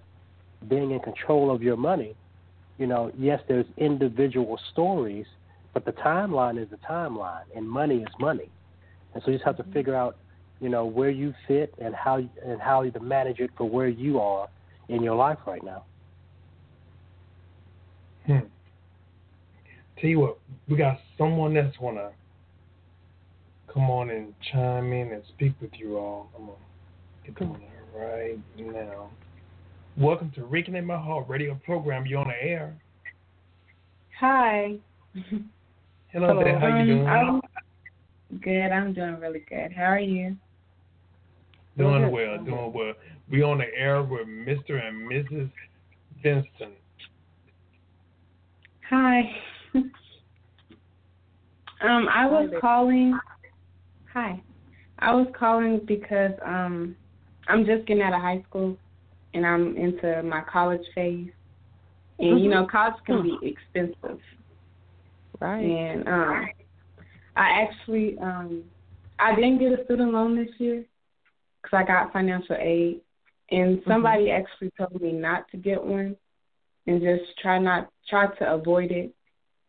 [0.68, 2.16] being in control of your money,
[2.78, 5.26] you know, yes, there's individual stories,
[5.74, 8.50] but the timeline is the timeline, and money is money.
[9.14, 10.18] And so you just have to figure out,
[10.60, 13.88] you know, where you fit and how and how you to manage it for where
[13.88, 14.50] you are
[14.90, 15.84] in your life right now.
[18.26, 18.40] Hmm.
[20.02, 22.10] Tell you what, we got someone that's wanna
[23.72, 26.32] come on and chime in and speak with you all.
[26.36, 26.58] I'm gonna
[27.24, 27.62] get them on
[27.96, 29.12] right now.
[29.98, 32.08] Welcome to Reconnect My Heart radio program.
[32.08, 32.76] You're on the air.
[34.20, 34.78] Hi.
[36.12, 36.58] Hello, there.
[36.58, 37.08] How you Um, doing?
[37.08, 37.42] I'm
[38.40, 38.72] good.
[38.72, 39.72] I'm doing really good.
[39.72, 40.36] How are you?
[41.78, 42.12] Doing Good.
[42.12, 42.94] well, doing well.
[43.30, 44.84] We on the air with Mr.
[44.84, 45.52] and Mrs.
[46.24, 46.72] Vinson.
[48.90, 49.38] Hi.
[51.82, 53.18] um, I was calling.
[54.14, 54.42] Hi.
[55.00, 56.96] I was calling because um
[57.48, 58.78] I'm just getting out of high school
[59.34, 61.30] and I'm into my college phase.
[62.20, 62.44] And Mm-hmm.
[62.44, 64.20] you know, college can be expensive.
[65.40, 65.64] Right.
[65.64, 66.46] And um
[67.36, 68.64] I actually um
[69.20, 70.86] I didn't get a student loan this year
[71.64, 73.02] cuz I got financial aid
[73.52, 76.16] and somebody actually told me not to get one
[76.88, 79.14] and just try not try to avoid it.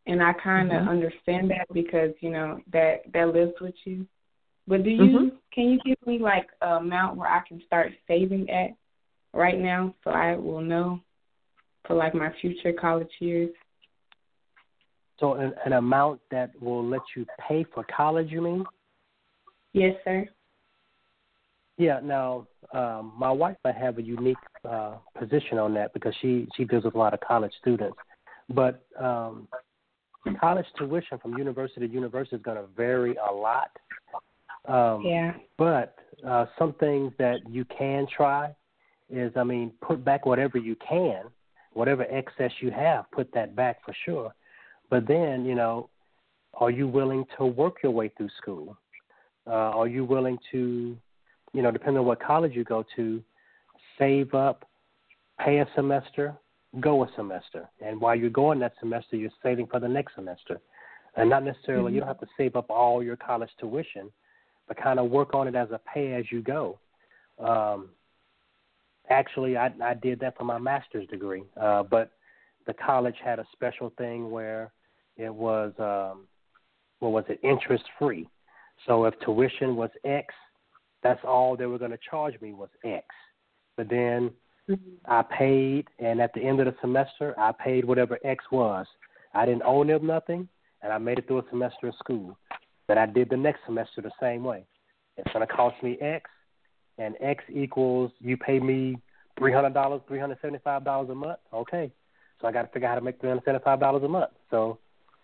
[0.07, 0.89] And I kind of Mhm.
[0.89, 4.07] understand that because, you know, that that lives with you.
[4.67, 8.51] But do you can you give me like a amount where I can start saving
[8.51, 8.71] at
[9.33, 11.01] right now so I will know
[11.87, 13.51] for like my future college years?
[15.19, 18.67] So an, an amount that will let you pay for college, you mean?
[19.73, 20.29] Yes, sir.
[21.79, 22.01] Yeah.
[22.03, 24.37] Now, um, my wife might have a unique
[24.69, 27.99] uh, position on that because she she deals with a lot of college students.
[28.49, 29.49] But um,
[30.41, 33.71] college tuition from university to university is going to vary a lot.
[34.67, 35.35] Um, Yeah.
[35.59, 35.97] But
[36.27, 38.55] uh, some things that you can try
[39.11, 41.25] is, I mean, put back whatever you can,
[41.73, 44.35] whatever excess you have, put that back for sure.
[44.91, 45.89] But then, you know,
[46.55, 48.77] are you willing to work your way through school?
[49.47, 50.97] Uh, are you willing to,
[51.53, 53.23] you know, depending on what college you go to,
[53.99, 54.69] save up,
[55.41, 56.35] pay a semester,
[56.81, 60.61] go a semester, and while you're going that semester, you're saving for the next semester,
[61.17, 64.11] and not necessarily you don't have to save up all your college tuition,
[64.67, 66.79] but kind of work on it as a pay as you go.
[67.39, 67.91] Um,
[69.11, 72.13] actually, I, I did that for my master's degree, uh, but
[72.67, 74.73] the college had a special thing where
[75.17, 76.27] it was um,
[77.01, 78.29] what was it interest free.
[78.87, 80.35] So if tuition was X,
[81.03, 83.05] that's all they were going to charge me was X.
[83.77, 84.31] But then
[85.07, 88.87] I paid, and at the end of the semester, I paid whatever X was.
[89.35, 90.49] I didn't owe them nothing,
[90.83, 92.39] and I made it through a semester of school.
[92.87, 94.65] But I did the next semester the same way.
[95.17, 96.31] It's going to cost me X,
[96.99, 98.99] and X equals you pay me
[99.39, 101.39] three hundred dollars, three hundred seventy-five dollars a month.
[101.53, 101.91] Okay,
[102.41, 104.31] so I got to figure out how to make three hundred seventy-five dollars a month.
[104.51, 104.79] So,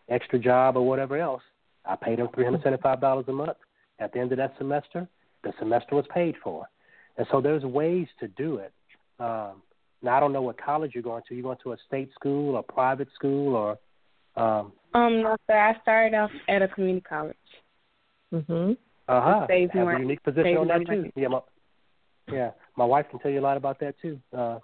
[0.08, 1.42] extra job or whatever else,
[1.84, 3.56] I paid them three hundred seventy-five dollars a month.
[3.98, 5.08] At the end of that semester,
[5.42, 6.66] the semester was paid for.
[7.16, 8.72] And so there's ways to do it.
[9.20, 9.62] Um,
[10.02, 11.34] now I don't know what college you're going to.
[11.34, 13.78] You going to a state school or private school or
[14.36, 15.58] um Um, no, sir.
[15.58, 17.36] I started off at a community college.
[18.32, 18.76] Mhm.
[19.08, 20.96] uh huh have more- a unique position on that too.
[20.96, 21.12] money.
[21.16, 21.40] Yeah, my,
[22.30, 22.50] yeah.
[22.76, 24.20] My wife can tell you a lot about that too.
[24.36, 24.58] Uh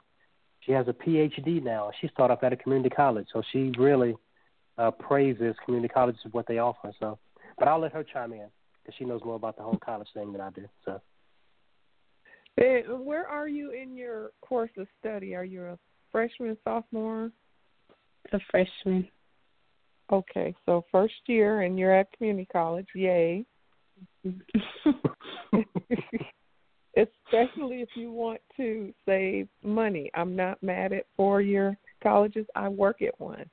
[0.60, 1.90] she has a PhD now.
[2.00, 4.14] She started off at a community college, so she really
[4.78, 6.92] uh praises community colleges for what they offer.
[7.00, 7.18] So,
[7.58, 8.48] but I'll let her chime in
[8.82, 10.66] because she knows more about the whole college thing than I do.
[10.84, 11.00] So.
[12.58, 15.34] Eh, where are you in your course of study?
[15.34, 15.78] Are you a
[16.12, 17.32] freshman, sophomore?
[18.32, 19.08] A freshman.
[20.12, 22.86] Okay, so first year, and you're at community college.
[22.94, 23.44] Yay!
[26.96, 30.10] Especially if you want to save money.
[30.14, 32.46] I'm not mad at four-year colleges.
[32.54, 33.50] I work at one,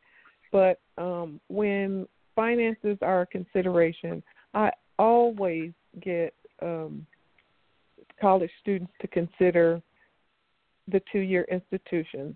[0.51, 4.21] but um, when finances are a consideration,
[4.53, 5.71] I always
[6.01, 7.07] get um,
[8.21, 9.81] college students to consider
[10.87, 12.35] the two-year institutions.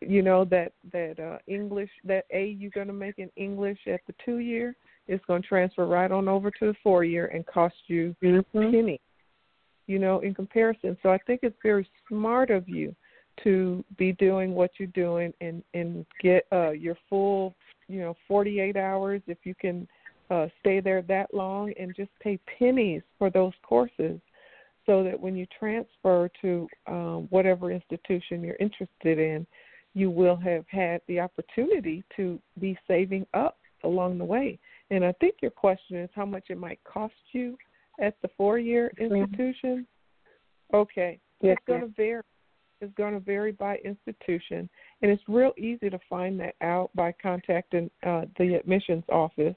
[0.00, 4.00] You know that that uh english that a you're going to make in english at
[4.06, 4.74] the two year
[5.06, 8.70] is going to transfer right on over to the four year and cost you Mm-hmm.
[8.70, 9.00] penny
[9.86, 10.96] you know in comparison.
[11.02, 12.94] So i think it's very smart of you
[13.44, 17.54] to be doing what you're doing and and get uh your full
[17.88, 19.86] you know 48 hours if you can
[20.30, 24.20] uh stay there that long and just pay pennies for those courses
[24.86, 29.46] so that when you transfer to um, whatever institution you're interested in,
[29.94, 34.58] you will have had the opportunity to be saving up along the way.
[34.90, 37.56] And I think your question is how much it might cost you
[38.00, 39.86] at the four year institution.
[40.72, 41.18] Okay.
[41.40, 42.22] Yes, it's going to vary.
[42.82, 44.68] It's going to vary by institution,
[45.00, 49.56] and it's real easy to find that out by contacting uh, the admissions office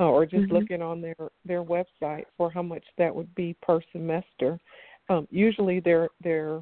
[0.00, 0.52] uh, or just Mhm.
[0.52, 4.58] looking on their their website for how much that would be per semester.
[5.08, 6.60] Um, usually, they're they're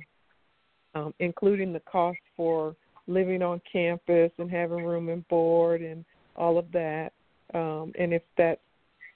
[0.95, 2.75] um, including the cost for
[3.07, 6.05] living on campus and having room and board and
[6.37, 7.13] all of that.
[7.55, 8.61] Um, and if that,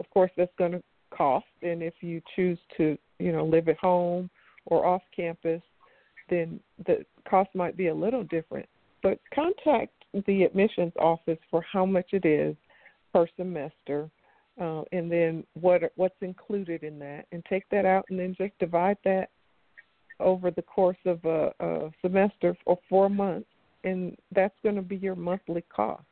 [0.00, 1.46] of course, that's going to cost.
[1.62, 4.30] And if you choose to, you know, live at home
[4.66, 5.62] or off campus,
[6.30, 8.68] then the cost might be a little different.
[9.02, 9.92] But contact
[10.26, 12.56] the admissions office for how much it is
[13.12, 14.10] per semester,
[14.60, 18.58] uh, and then what what's included in that, and take that out, and then just
[18.58, 19.30] divide that
[20.20, 23.48] over the course of a, a semester or four months,
[23.84, 26.04] and that's going to be your monthly cost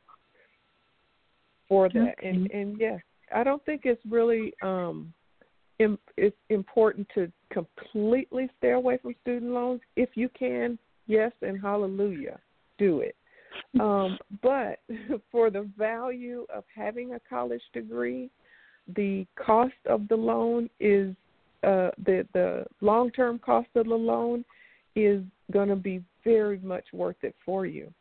[1.69, 2.15] for that.
[2.21, 2.99] And and yes,
[3.33, 5.13] I don't think it's really um
[5.79, 9.81] im- it's important to completely stay away from student loans.
[9.95, 10.77] If you can,
[11.07, 12.39] yes, and hallelujah,
[12.77, 13.15] do it.
[13.79, 14.79] Um, but
[15.31, 18.29] for the value of having a college degree,
[18.95, 21.15] the cost of the loan is
[21.63, 24.43] uh, the the long term cost of the loan
[24.95, 27.93] is going to be very much worth it for you.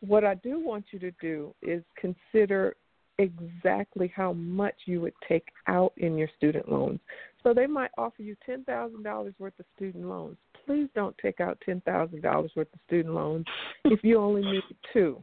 [0.00, 2.76] What I do want you to do is consider
[3.18, 7.00] exactly how much you would take out in your student loans.
[7.42, 10.36] So they might offer you ten thousand dollars worth of student loans.
[10.66, 13.46] Please don't take out ten thousand dollars worth of student loans
[13.86, 15.20] if you only need two,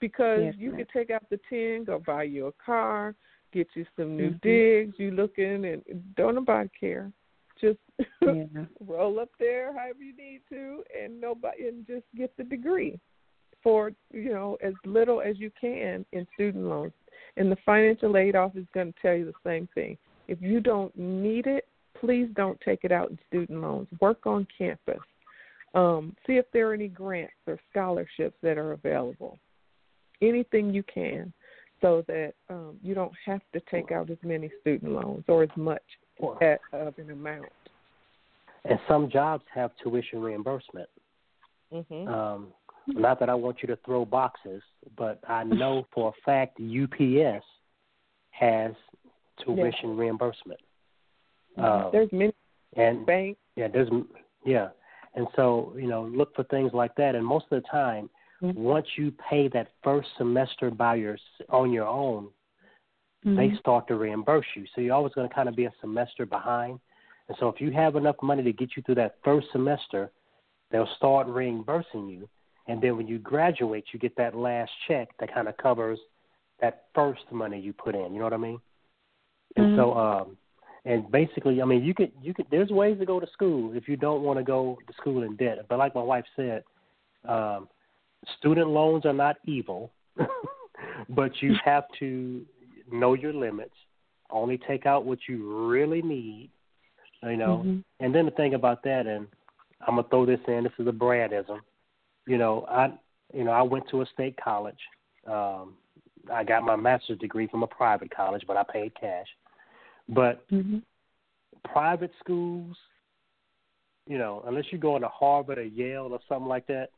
[0.00, 0.78] because Yes, you ma'am.
[0.78, 3.14] could take out the ten, go buy you a car,
[3.52, 4.40] get you some new Mhm.
[4.42, 4.98] digs.
[4.98, 5.82] You looking and
[6.16, 7.12] don't nobody care.
[7.60, 7.78] Just
[8.22, 8.44] Yeah.
[8.80, 12.98] roll up there however you need to, and nobody and just get the degree
[13.62, 16.92] for you know as little as you can in student loans.
[17.36, 19.96] And the financial aid office is going to tell you the same thing.
[20.28, 21.66] If you don't need it,
[22.00, 23.88] please don't take it out in student loans.
[24.00, 24.98] Work on campus.
[25.74, 29.38] Um, see if there are any grants or scholarships that are available.
[30.20, 31.32] Anything you can,
[31.80, 35.50] so that um, you don't have to take out as many student loans or as
[35.56, 35.82] much
[36.42, 37.46] at, of an amount.
[38.64, 40.88] And some jobs have tuition reimbursement.
[41.72, 42.48] hmm Um,
[42.86, 44.62] not that I want you to throw boxes,
[44.96, 47.44] but I know for a fact UPS
[48.30, 48.72] has
[49.44, 50.60] tuition reimbursement.
[51.58, 52.32] Uh, There's many
[52.76, 53.38] and banks.
[53.56, 53.90] yeah, there's
[54.44, 54.68] yeah,
[55.14, 57.14] and so you know look for things like that.
[57.14, 58.08] And most of the time,
[58.42, 58.54] Mhm.
[58.54, 62.30] once you pay that first semester by your on your own,
[63.26, 63.36] Mm-hmm.
[63.36, 64.64] they start to reimburse you.
[64.74, 66.80] So you're always going to kind of be a semester behind.
[67.28, 70.10] And so if you have enough money to get you through that first semester,
[70.70, 72.26] they'll start reimbursing you.
[72.66, 75.98] And then when you graduate, you get that last check that kind of covers
[76.60, 78.14] that first money you put in.
[78.14, 78.60] You know what I mean?
[79.56, 80.38] And so, um,
[80.84, 82.46] and basically, I mean, you could, you could.
[82.50, 85.36] There's ways to go to school if you don't want to go to school in
[85.36, 85.58] debt.
[85.68, 86.64] But like my wife said,
[87.28, 87.68] um,
[88.38, 89.92] student loans are not evil,
[91.10, 92.44] but you have to
[92.90, 93.74] know your limits.
[94.30, 96.50] Only take out what you really need.
[97.22, 97.84] You know, Mhm.
[98.00, 99.26] and then the thing about that, and
[99.82, 100.64] I'm gonna throw this in.
[100.64, 101.60] This is a Bradism.
[102.26, 102.92] You know, I
[103.34, 104.80] you know I went to a state college.
[105.26, 105.74] Um,
[106.32, 109.26] I got my master's degree from a private college, but I paid cash.
[110.10, 110.82] But Mhm.
[111.64, 112.76] private schools,
[114.06, 116.90] you know, unless you're going to Harvard or Yale or something like that,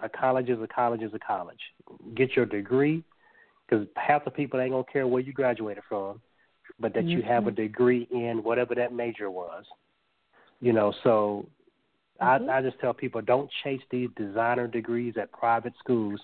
[0.00, 1.74] a college is a college is a college.
[2.14, 3.02] Get your degree,
[3.66, 6.20] because half the people ain't gonna care where you graduated from,
[6.78, 9.64] but that you have a degree in whatever that major was.
[10.60, 11.46] You know, so
[12.20, 12.48] Mhm.
[12.50, 16.20] I I just tell people don't chase these designer degrees at private schools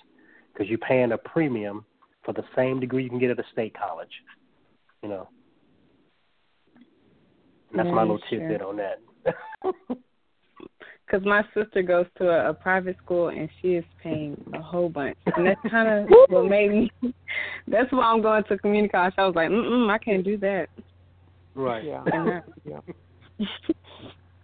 [0.53, 1.87] because you're paying a premium
[2.23, 4.23] for the same degree you can get at a state college.
[5.03, 5.29] You know.
[7.75, 8.39] And that's my little true.
[8.39, 9.01] tidbit on that.
[11.07, 14.89] Because my sister goes to a, a private school and she is paying a whole
[14.89, 17.15] bunch, and that's kind of what made me.
[17.69, 19.15] That's why I'm going to community college.
[19.19, 20.69] I was like, mm mm, I can't do that.
[21.55, 21.85] right.
[21.85, 22.41] Yeah.
[22.65, 22.81] yeah.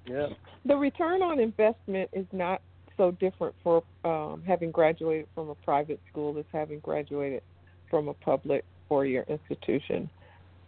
[0.07, 0.27] yeah.
[0.67, 2.61] The return on investment is not
[2.97, 7.43] so different for um, having graduated from a private school as having graduated
[7.89, 10.11] from a public four-year institution.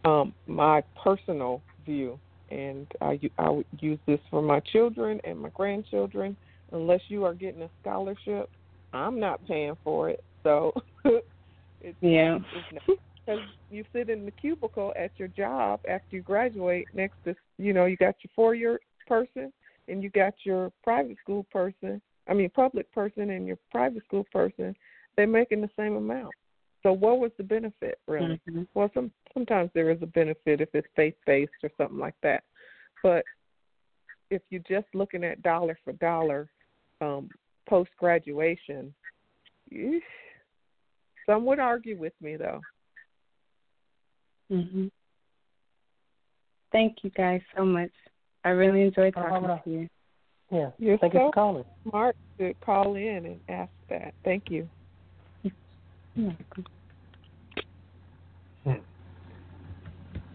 [0.06, 2.18] Um, my personal view,
[2.52, 6.36] and I, I would use this for my children and my grandchildren.
[6.72, 8.50] Unless you are getting a scholarship,
[8.92, 10.20] I'm not paying for it.
[10.42, 10.72] So
[11.80, 12.38] it's Yeah.
[13.24, 13.40] because
[13.70, 17.86] you sit in the cubicle at your job after you graduate next to you know
[17.86, 19.52] you got your four year person
[19.88, 24.24] and you got your private school person i mean public person and your private school
[24.32, 24.74] person
[25.16, 26.32] they're making the same amount
[26.82, 28.66] so what was the benefit really Mhm.
[28.74, 32.44] well some sometimes there is a benefit if it's faith based or something like that
[33.02, 33.24] but
[34.30, 36.48] if you're just looking at dollar for dollar
[37.00, 37.28] um
[37.68, 38.94] post graduation
[41.26, 42.60] some would argue with me though
[44.50, 44.90] Mhm.
[46.72, 47.90] Thank you guys so much.
[48.44, 49.60] I really enjoyed talking problem.
[49.62, 49.88] to you.
[50.50, 50.70] Yeah.
[50.78, 51.64] You're Thank you for calling.
[51.88, 54.14] smart to call in and ask that.
[54.24, 54.68] Thank you.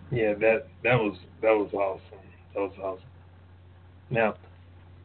[0.10, 2.26] Yeah, that that was that was awesome.
[2.54, 3.10] That was awesome.
[4.10, 4.36] Now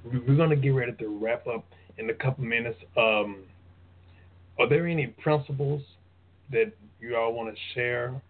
[0.05, 1.65] we- we're gonna get ready to wrap up
[1.99, 2.79] in a couple minutes.
[2.97, 3.45] Um,
[4.59, 5.83] are there any principles
[6.51, 8.21] that you all want to share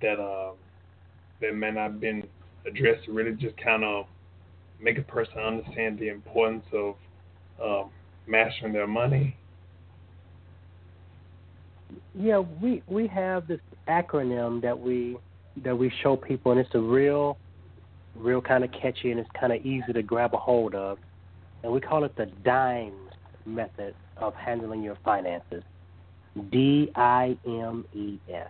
[0.00, 0.56] that um
[1.40, 2.26] that may not have been
[2.66, 3.06] addressed?
[3.08, 4.06] Really, just kind of
[4.80, 6.96] make a person understand the importance of
[7.62, 7.90] um,
[8.26, 9.36] mastering their money.
[12.14, 15.16] Yeah, we we have this acronym that we
[15.64, 17.38] that we show people, and it's a real
[18.16, 20.98] real kind of catchy, and it's kind of easy to grab a hold of.
[21.62, 23.12] And we call it the DIMES
[23.44, 25.62] method of handling your finances.
[26.50, 28.48] D I M E S.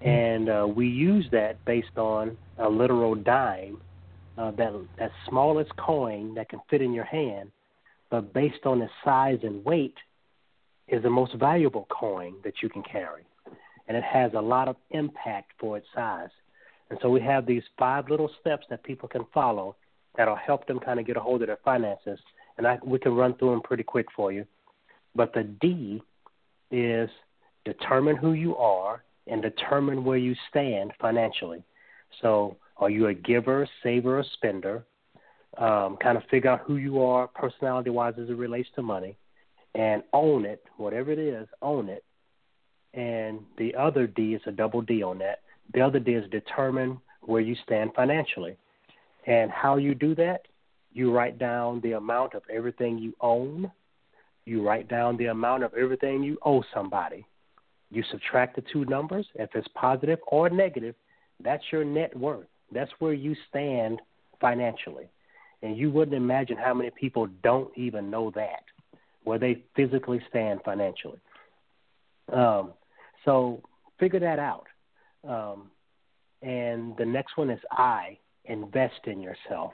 [0.00, 3.78] And uh, we use that based on a literal dime,
[4.38, 7.50] uh, that that smallest coin that can fit in your hand,
[8.10, 9.94] but based on its size and weight,
[10.88, 13.24] is the most valuable coin that you can carry,
[13.88, 16.30] and it has a lot of impact for its size.
[16.90, 19.76] And so we have these five little steps that people can follow
[20.16, 22.18] that'll help them kind of get a hold of their finances.
[22.58, 24.44] And I, we can run through them pretty quick for you.
[25.14, 26.02] But the D
[26.70, 27.08] is
[27.64, 31.62] determine who you are and determine where you stand financially.
[32.20, 34.84] So, are you a giver, saver, or spender?
[35.58, 39.16] Um, kind of figure out who you are personality wise as it relates to money
[39.74, 42.04] and own it, whatever it is, own it.
[42.94, 45.40] And the other D is a double D on that.
[45.72, 48.56] The other D is determine where you stand financially.
[49.26, 50.42] And how you do that,
[50.92, 53.70] you write down the amount of everything you own,
[54.44, 57.24] you write down the amount of everything you owe somebody.
[57.90, 59.26] You subtract the two numbers.
[59.34, 60.94] If it's positive or negative,
[61.42, 62.46] that's your net worth.
[62.72, 64.00] That's where you stand
[64.40, 65.08] financially.
[65.62, 68.64] And you wouldn't imagine how many people don't even know that,
[69.24, 71.20] where they physically stand financially.
[72.32, 72.72] Um,
[73.24, 73.62] so
[73.98, 74.66] figure that out.
[75.26, 75.70] Um,
[76.42, 79.72] and the next one is I, invest in yourself.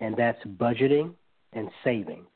[0.00, 1.14] And that's budgeting
[1.52, 2.26] and saving.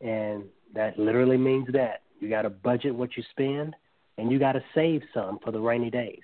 [0.00, 0.44] And
[0.74, 3.74] that literally means that you got to budget what you spend
[4.18, 6.22] and you got to save some for the rainy days.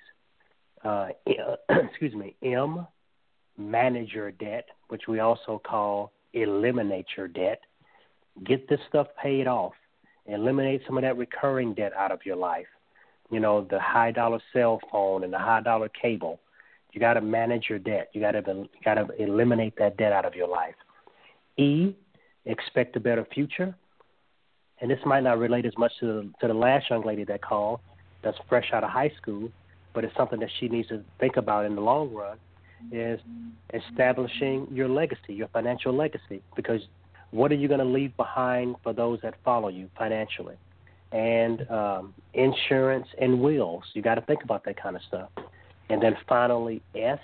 [0.83, 1.09] Uh,
[1.69, 2.35] excuse me.
[2.43, 2.85] M,
[3.57, 7.61] manage your debt, which we also call eliminate your debt.
[8.43, 9.73] Get this stuff paid off.
[10.25, 12.67] Eliminate some of that recurring debt out of your life
[13.29, 16.39] you know, the high dollar cell phone and the high dollar cable.
[16.91, 18.09] You got to manage your debt.
[18.13, 20.75] You got to you got to eliminate that debt out of your life.
[21.57, 21.93] E,
[22.45, 23.75] expect a better future.
[24.81, 27.41] And this might not relate as much to the, to the last young lady that
[27.41, 27.81] called,
[28.23, 29.51] that's fresh out of high school,
[29.93, 32.37] but it's something that she needs to think about in the long run.
[32.93, 33.19] Is
[33.73, 36.79] establishing your legacy, your financial legacy, because
[37.31, 40.55] what are you going to leave behind for those that follow you financially?
[41.11, 43.83] and um, insurance and wills.
[43.93, 45.29] You got to think about that kind of stuff.
[45.89, 47.19] And then finally, S,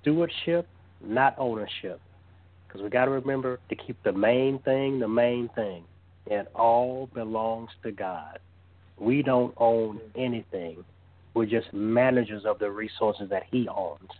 [0.00, 0.66] stewardship,
[1.02, 2.00] not ownership.
[2.66, 5.84] Because we got to remember to keep the main thing the main thing.
[6.26, 8.38] It all belongs to God.
[8.98, 10.84] We don't own anything.
[11.34, 14.10] We're just managers of the resources that He owns.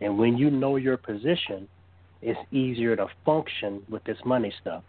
[0.00, 1.68] And when you know your position,
[2.22, 4.82] it's easier to function with this money stuff.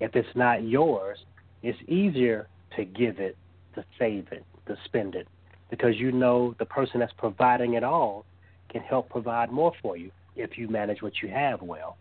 [0.00, 1.18] If it's not yours,
[1.62, 3.36] it's easier to give it,
[3.74, 5.28] to save it, to spend it,
[5.70, 8.24] because you know the person that's providing it all
[8.70, 11.96] can help provide more for you if you manage what you have well.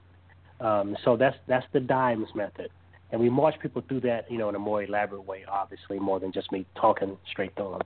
[0.59, 2.69] Um, so that's that's the dimes method,
[3.11, 6.19] and we march people through that, you know, in a more elaborate way, obviously, more
[6.19, 7.81] than just me talking straight through them.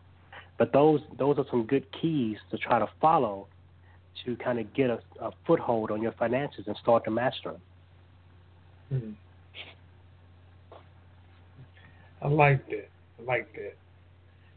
[0.58, 3.48] But those those are some good keys to try to follow
[4.26, 7.62] to kind of get a, a foothold on your finances and start to master them.
[8.94, 9.12] Mm-hmm.
[12.22, 12.90] I like that.
[13.20, 13.76] I like that.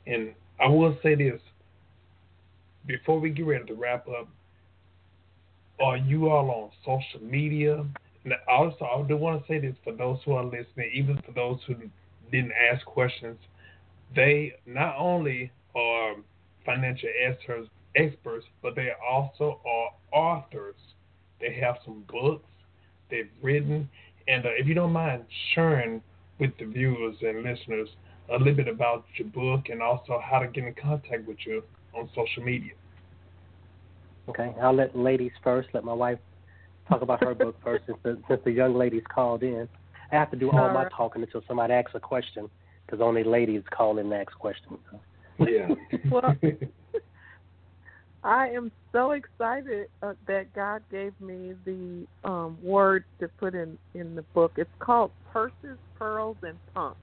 [0.07, 1.41] And I will say this
[2.87, 4.29] before we get ready to wrap up.
[5.81, 7.85] Are you all on social media?
[8.25, 11.33] And also, I do want to say this for those who are listening, even for
[11.33, 11.75] those who
[12.31, 13.39] didn't ask questions.
[14.15, 16.15] They not only are
[16.65, 20.77] financial experts, experts, but they also are authors.
[21.41, 22.45] They have some books
[23.11, 23.89] they've written,
[24.29, 26.03] and uh, if you don't mind sharing
[26.39, 27.89] with the viewers and listeners
[28.31, 31.63] a little bit about your book and also how to get in contact with you
[31.95, 32.73] on social media.
[34.29, 35.69] Okay, I'll let ladies first.
[35.75, 36.19] Let my wife
[36.89, 39.69] talk about her book first, since the, since the young ladies called in.
[40.11, 42.49] I have to do all my talking until somebody asks a question,
[42.87, 44.79] because only ladies call in and ask questions.
[44.91, 45.01] So.
[45.47, 45.69] Yeah.
[46.11, 46.35] well,
[48.25, 53.77] I am so excited uh, that God gave me the um, word to put in
[53.95, 54.53] in the book.
[54.57, 56.99] It's called Purses, Pearls, and Pumps: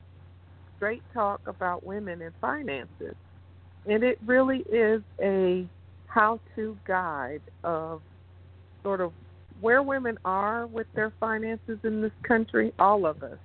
[0.78, 3.16] Straight Talk About Women and Finances,
[3.86, 5.68] and it really is a
[6.08, 8.02] how-to guide of
[8.84, 9.14] sort of
[9.62, 13.38] where women are with their finances in this country, all of us,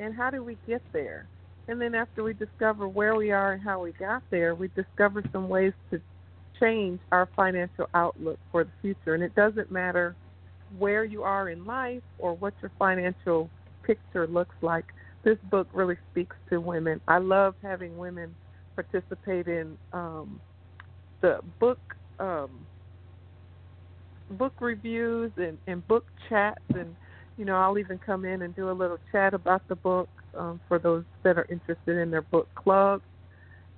[0.00, 1.26] and how do we get there.
[1.66, 5.24] And then after we discover where we are and how we got there, we discover
[5.32, 6.00] some ways to
[6.60, 9.14] change our financial outlook for the future.
[9.14, 10.16] And it doesn't matter
[10.78, 13.50] where you are in life or what your financial
[13.84, 14.84] picture looks like.
[15.24, 17.00] This book really speaks to women.
[17.08, 18.34] I love having women
[18.74, 20.40] participate in um,
[21.20, 21.78] the book.
[22.18, 22.66] Um,
[24.30, 26.94] book reviews and, and book chats, and
[27.36, 30.60] you know I'll even come in and do a little chat about the books um,
[30.68, 33.04] for those that are interested in their book clubs,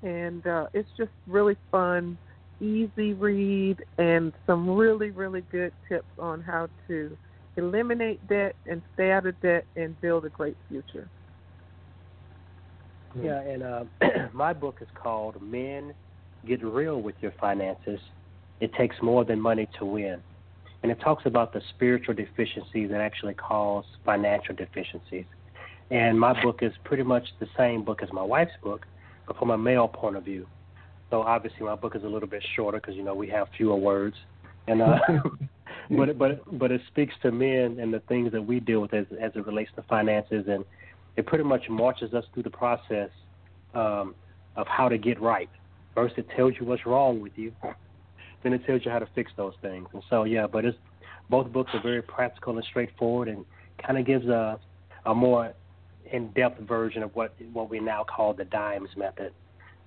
[0.02, 2.18] and uh, it's just really fun,
[2.60, 7.16] easy read, and some really really good tips on how to
[7.56, 11.08] eliminate debt and stay out of debt and build a great future.
[13.20, 13.84] Yeah, and uh,
[14.32, 15.94] my book is called Men
[16.46, 18.00] Get Real with Your Finances.
[18.60, 20.20] It takes more than money to win.
[20.82, 25.24] And it talks about the spiritual deficiencies that actually cause financial deficiencies.
[25.90, 28.86] And my book is pretty much the same book as my wife's book,
[29.26, 30.46] but from a male point of view.
[31.10, 33.76] So obviously my book is a little bit shorter because you know we have fewer
[33.76, 34.16] words,
[34.66, 34.98] and uh,
[35.90, 39.06] but but but it speaks to men and the things that we deal with as
[39.20, 40.64] as it relates to finances, and
[41.16, 43.10] it pretty much marches us through the process
[43.74, 44.14] um,
[44.56, 45.50] of how to get right.
[45.94, 47.52] First, it tells you what's wrong with you,
[48.42, 49.88] then it tells you how to fix those things.
[49.92, 50.78] And so, yeah, but it's
[51.28, 53.44] both books are very practical and straightforward, and
[53.84, 54.60] kind of gives a
[55.06, 55.54] a more
[56.12, 59.32] in-depth version of what what we now call the dimes method.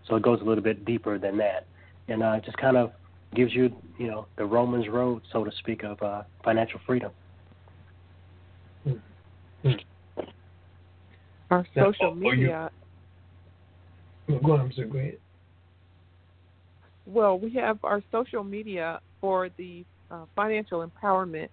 [0.07, 1.68] So it goes a little bit deeper than that,
[2.07, 2.91] and uh, just kind of
[3.36, 7.11] gives you, you know, the Romans road, so to speak, of uh, financial freedom.
[11.49, 12.72] Our Now, social are you- media.
[14.44, 14.86] Go ahead, sir.
[14.86, 15.18] Go ahead.
[17.06, 21.49] Well, we have our social media for the uh, financial empowerment.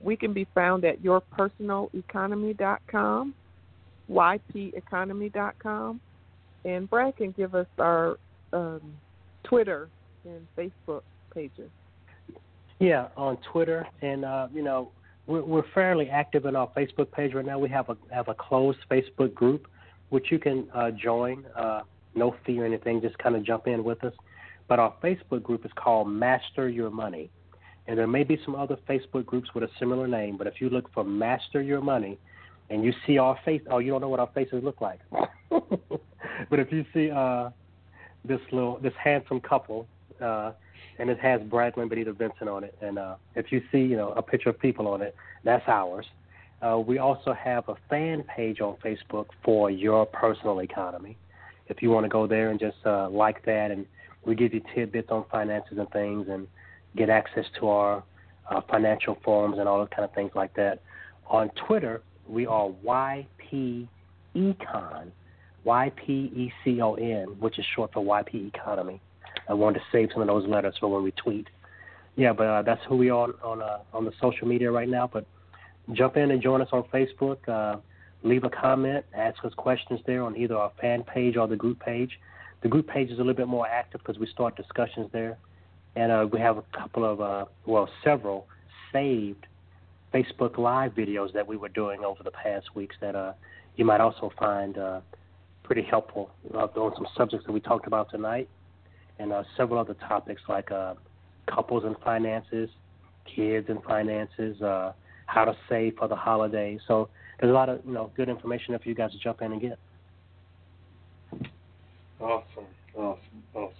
[0.00, 3.34] We can be found at yourpersonaleconomy.com,
[4.10, 6.00] ypeconomy.com,
[6.66, 8.18] and Brad can give us our
[8.52, 8.80] um,
[9.44, 9.88] Twitter
[10.24, 11.02] and Facebook
[11.32, 11.70] pages.
[12.80, 14.90] Yeah, on Twitter, and uh, you know,
[15.26, 17.58] we're, we're fairly active in our Facebook page right now.
[17.58, 19.68] We have a have a closed Facebook group,
[20.10, 21.82] which you can uh, join, uh,
[22.14, 23.00] no fee or anything.
[23.00, 24.12] Just kind of jump in with us.
[24.68, 27.30] But our Facebook group is called Master Your Money,
[27.86, 30.36] and there may be some other Facebook groups with a similar name.
[30.36, 32.18] But if you look for Master Your Money,
[32.68, 34.98] and you see our face, oh, you don't know what our faces look like.
[36.50, 37.50] but if you see uh,
[38.24, 39.86] this little, this handsome couple.
[40.20, 40.52] Uh,
[40.98, 42.74] and it has Bradley and Bonita Vinson on it.
[42.80, 45.14] And uh, if you see, you know, a picture of people on it,
[45.44, 46.06] that's ours.
[46.62, 51.16] Uh, we also have a fan page on Facebook for your personal economy.
[51.68, 53.84] If you want to go there and just uh, like that, and
[54.24, 56.46] we give you tidbits on finances and things, and
[56.96, 58.02] get access to our
[58.50, 60.80] uh, financial forums and all those kind of things like that.
[61.28, 63.86] On Twitter, we are YP
[64.34, 65.10] Econ,
[65.66, 69.00] Y P E C O N, which is short for YP Economy.
[69.48, 71.48] I wanted to save some of those letters for when we tweet.
[72.14, 75.10] Yeah, but uh, that's who we are on uh, on the social media right now.
[75.12, 75.26] But
[75.92, 77.48] jump in and join us on Facebook.
[77.48, 77.80] Uh,
[78.22, 81.80] leave a comment, ask us questions there on either our fan page or the group
[81.80, 82.18] page.
[82.62, 85.36] The group page is a little bit more active because we start discussions there,
[85.96, 88.46] and uh, we have a couple of uh, well, several
[88.92, 89.46] saved
[90.14, 93.32] Facebook Live videos that we were doing over the past weeks that uh,
[93.74, 94.78] you might also find
[95.66, 98.48] pretty helpful uh, on some subjects that we talked about tonight
[99.18, 100.94] and uh, several other topics like uh,
[101.46, 102.70] couples and finances,
[103.34, 104.92] kids and finances, uh,
[105.26, 106.80] how to save for the holidays.
[106.86, 107.08] So
[107.40, 109.60] there's a lot of you know good information if you guys to jump in and
[109.60, 109.78] get.
[112.20, 112.64] Awesome,
[112.96, 113.74] awesome, awesome.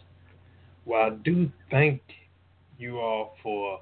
[0.84, 2.02] Well, I do thank
[2.78, 3.80] you all for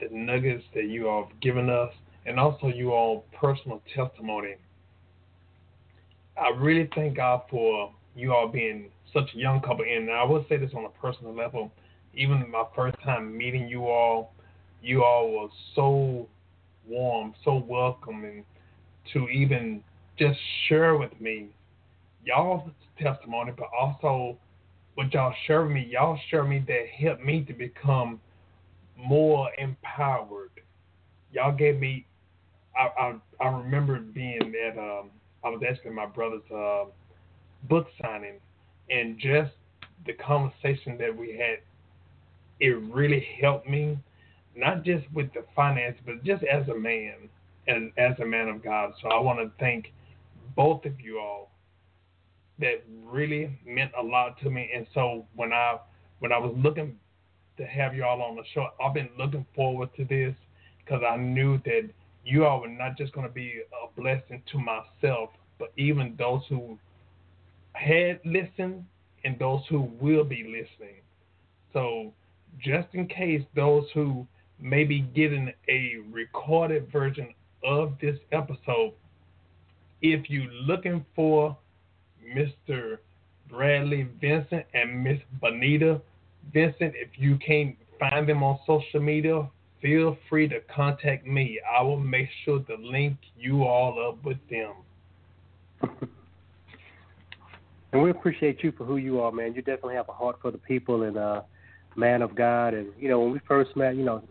[0.00, 1.92] the nuggets that you all have given us,
[2.26, 4.56] and also you all personal testimony.
[6.36, 9.84] I really thank God for you all being such a young couple.
[9.88, 11.70] And I will say this on a personal level,
[12.14, 14.32] even my first time meeting you all,
[14.82, 16.28] you all were so
[16.86, 18.44] warm, so welcoming
[19.12, 19.82] to even
[20.18, 20.38] just
[20.68, 21.48] share with me
[22.24, 24.36] y'all's testimony, but also
[24.94, 28.20] what y'all share with me, y'all share me that helped me to become
[28.96, 30.50] more empowered.
[31.32, 32.06] Y'all gave me.
[32.76, 32.88] I
[33.40, 35.10] I, I remember being at um
[35.44, 36.84] I was asking my brother's uh,
[37.68, 38.40] book signing,
[38.90, 39.52] and just
[40.06, 41.58] the conversation that we had,
[42.60, 43.98] it really helped me,
[44.56, 47.14] not just with the finance, but just as a man
[47.66, 48.92] and as a man of God.
[49.02, 49.92] So I want to thank
[50.56, 51.50] both of you all.
[52.58, 54.70] That really meant a lot to me.
[54.74, 55.78] And so when I
[56.20, 56.96] when I was looking
[57.56, 60.34] to have you all on the show, I've been looking forward to this
[60.78, 61.90] because I knew that
[62.24, 66.42] you all were not just going to be a blessing to myself, but even those
[66.48, 66.78] who
[67.72, 68.84] had listened
[69.24, 71.00] and those who will be listening.
[71.72, 72.12] So,
[72.58, 74.26] just in case those who
[74.60, 77.34] may be getting a recorded version
[77.64, 78.92] of this episode,
[80.02, 81.56] if you're looking for
[82.36, 82.98] Mr.
[83.50, 86.00] Bradley Vinson and Miss Bonita
[86.52, 89.48] Vinson, if you can't find them on social media,
[89.84, 91.60] feel free to contact me.
[91.70, 94.72] I will make sure to link you all up with them.
[97.92, 99.52] and we appreciate you for who you are, man.
[99.52, 101.42] You definitely have a heart for the people and uh
[101.96, 104.22] man of God and you know, when we first met, you know,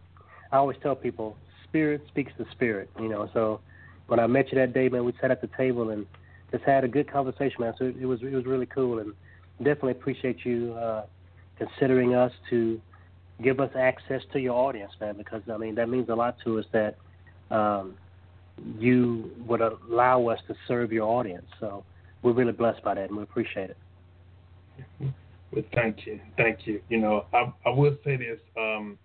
[0.52, 1.38] I always tell people
[1.70, 3.60] spirit speaks to spirit, you know, so
[4.08, 6.08] when I met you that day, man, we sat at the table and
[6.52, 7.74] just had a good conversation, man.
[7.78, 9.14] So it was it was really cool and
[9.60, 11.06] definitely appreciate you uh
[11.60, 12.82] considering us to
[13.42, 16.60] give us access to your audience, man, because I mean that means a lot to
[16.60, 16.98] us that
[17.50, 17.96] um,
[18.78, 21.46] you would allow us to serve your audience.
[21.60, 21.84] So
[22.22, 23.78] we're really blessed by that, and we appreciate it.
[25.52, 26.82] Well, thank you, thank you.
[26.90, 28.40] You know, I I will say this.
[28.58, 28.98] Um,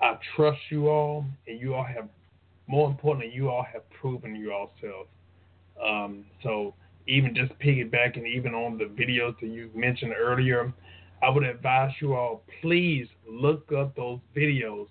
[0.00, 2.08] I trust you all, and you all have,
[2.66, 5.10] more importantly, you all have proven yourselves.
[5.84, 6.74] Um, so
[7.06, 10.72] even just piggybacking, even on the videos that you mentioned earlier,
[11.22, 14.88] I would advise you all please look up those videos.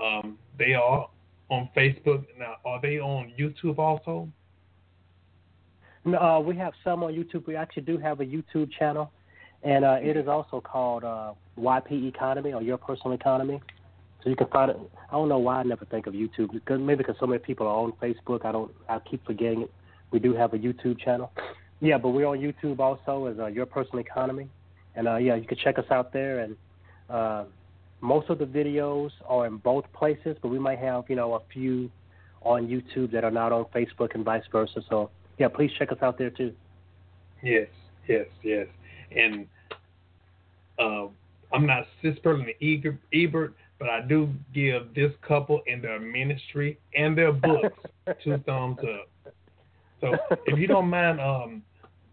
[0.00, 1.08] Um, they are
[1.50, 2.24] on Facebook.
[2.38, 4.28] Now, are they on YouTube also?
[6.04, 7.46] No, uh, we have some on YouTube.
[7.46, 9.10] We actually do have a YouTube channel,
[9.62, 13.60] and uh, it is also called uh, YP Economy or Your Personal Economy.
[14.22, 14.78] So you can find it.
[15.10, 17.66] I don't know why I never think of YouTube because maybe because so many people
[17.66, 18.44] are on Facebook.
[18.44, 18.70] I don't.
[18.88, 19.72] I keep forgetting it.
[20.10, 21.30] We do have a YouTube channel.
[21.80, 24.48] Yeah, but we're on YouTube also as uh, Your Personal Economy,
[25.00, 26.40] and uh, yeah, you can check us out there.
[26.40, 26.56] And
[27.08, 27.44] uh,
[28.02, 31.40] most of the videos are in both places, but we might have you know a
[31.50, 31.90] few
[32.42, 34.82] on YouTube that are not on Facebook and vice versa.
[34.90, 36.52] So yeah, please check us out there too.
[37.42, 37.68] Yes,
[38.06, 38.66] yes, yes.
[39.10, 39.46] And
[40.78, 41.06] uh,
[41.50, 47.16] I'm not Siskel and Ebert, but I do give this couple and their ministry and
[47.16, 47.78] their books
[48.22, 49.32] two thumbs up.
[50.02, 50.14] So
[50.46, 51.62] if you don't mind, um,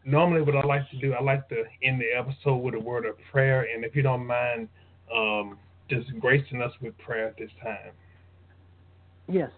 [0.07, 3.05] normally what I like to do, I like to end the episode with a word
[3.05, 4.69] of prayer, and if you don't mind,
[5.13, 5.57] um,
[5.89, 7.91] just gracing us with prayer at this time.
[9.29, 9.51] Yes.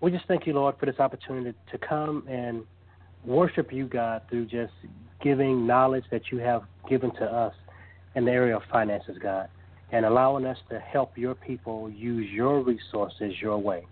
[0.00, 2.64] We just thank you, Lord, for this opportunity to come and
[3.24, 4.72] worship you, God, through just
[5.22, 7.54] giving knowledge that you have given to us
[8.16, 9.48] in the area of finances, God,
[9.92, 13.86] and allowing us to help your people use your resources your way.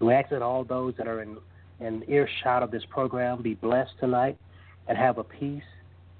[0.00, 1.36] We ask that all those that are in,
[1.80, 4.36] in earshot of this program be blessed tonight
[4.88, 5.62] and have a peace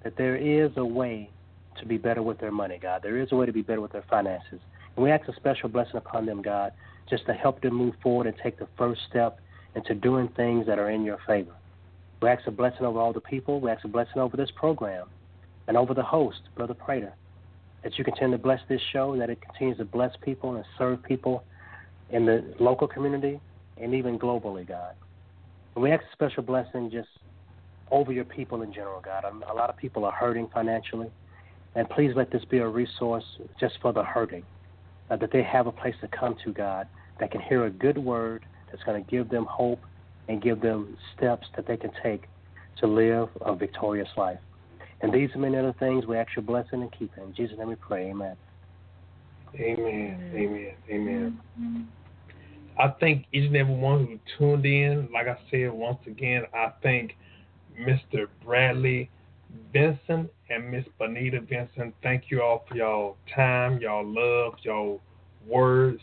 [0.03, 1.31] that there is a way
[1.79, 3.03] to be better with their money, God.
[3.03, 4.61] There is a way to be better with their finances.
[4.97, 6.73] And we ask a special blessing upon them, God,
[7.09, 9.39] just to help them move forward and take the first step
[9.75, 11.53] into doing things that are in your favor.
[12.23, 13.61] We ask a blessing over all the people.
[13.61, 15.09] We ask a blessing over this program
[15.69, 17.13] and over the host, Brother Prater,
[17.83, 21.03] that you continue to bless this show that it continues to bless people and serve
[21.03, 21.45] people
[22.11, 23.41] in the local community
[23.79, 24.95] and even globally, God.
[25.75, 27.09] And we ask a special blessing just
[27.91, 29.25] over your people in general, God.
[29.25, 31.11] A lot of people are hurting financially.
[31.75, 33.25] And please let this be a resource
[33.59, 34.43] just for the hurting,
[35.11, 36.89] uh, that they have a place to come to, God,
[37.21, 39.81] that can hear a good word that's going to give them hope
[40.29, 42.25] and give them steps that they can take
[42.79, 44.39] to live a victorious life.
[45.03, 47.69] And these and many other things we ask your blessing and keep in Jesus' name
[47.69, 48.11] we pray.
[48.11, 48.37] Amen.
[49.59, 50.33] Amen.
[50.35, 50.73] Amen.
[50.91, 51.41] Amen.
[51.61, 51.83] Mm-hmm.
[52.81, 55.11] I thank each and every one who tuned in.
[55.13, 57.15] Like I said once again, I thank
[57.79, 58.27] Mr.
[58.43, 59.11] Bradley
[59.71, 61.93] Vinson and Miss Bonita Vinson.
[62.03, 65.03] Thank you all for y'all time, y'all love, y'all
[65.47, 66.01] words,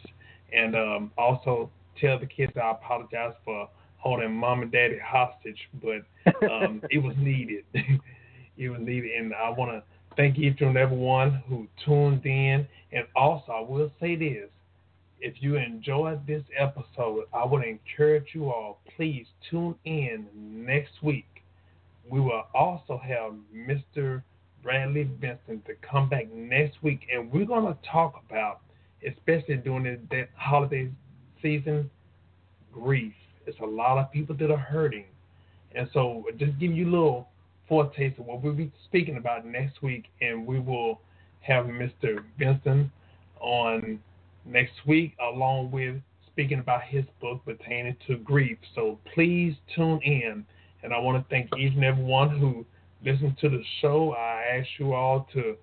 [0.54, 3.68] and um, also tell the kids I apologize for
[3.98, 6.04] holding mom and daddy hostage, but
[6.52, 7.66] um, it was needed.
[7.74, 9.84] it was needed, and I want to
[10.16, 12.68] thank each and every one who tuned in.
[12.92, 14.50] And also, I will say this:
[15.20, 21.44] if you enjoyed this episode, I would encourage you all, please tune in next week.
[22.10, 24.22] We will also have Mr.
[24.64, 28.62] Bradley Vinson to come back next week, and we're going to talk about,
[29.06, 30.90] especially during that holiday
[31.42, 31.90] season,
[32.72, 33.14] grief.
[33.46, 35.06] It's a lot of people that are hurting.
[35.76, 37.30] And so just give you a little
[37.68, 41.02] foretaste of what we'll be speaking about next week, and we will
[41.42, 42.24] have Mr.
[42.38, 42.92] Vinson
[43.40, 44.00] on
[44.48, 45.96] next week, along with
[46.28, 48.58] speaking about his book pertaining to grief.
[48.76, 50.46] So please tune in.
[50.84, 52.66] And I want to thank each and every one who
[53.04, 54.14] listened to the show.
[54.14, 55.56] I ask you all to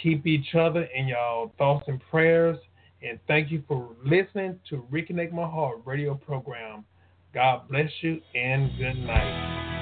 [0.00, 2.58] keep each other in your thoughts and prayers.
[3.02, 6.84] And thank you for listening to Reconnect My Heart radio program.
[7.32, 9.75] God bless you and good night.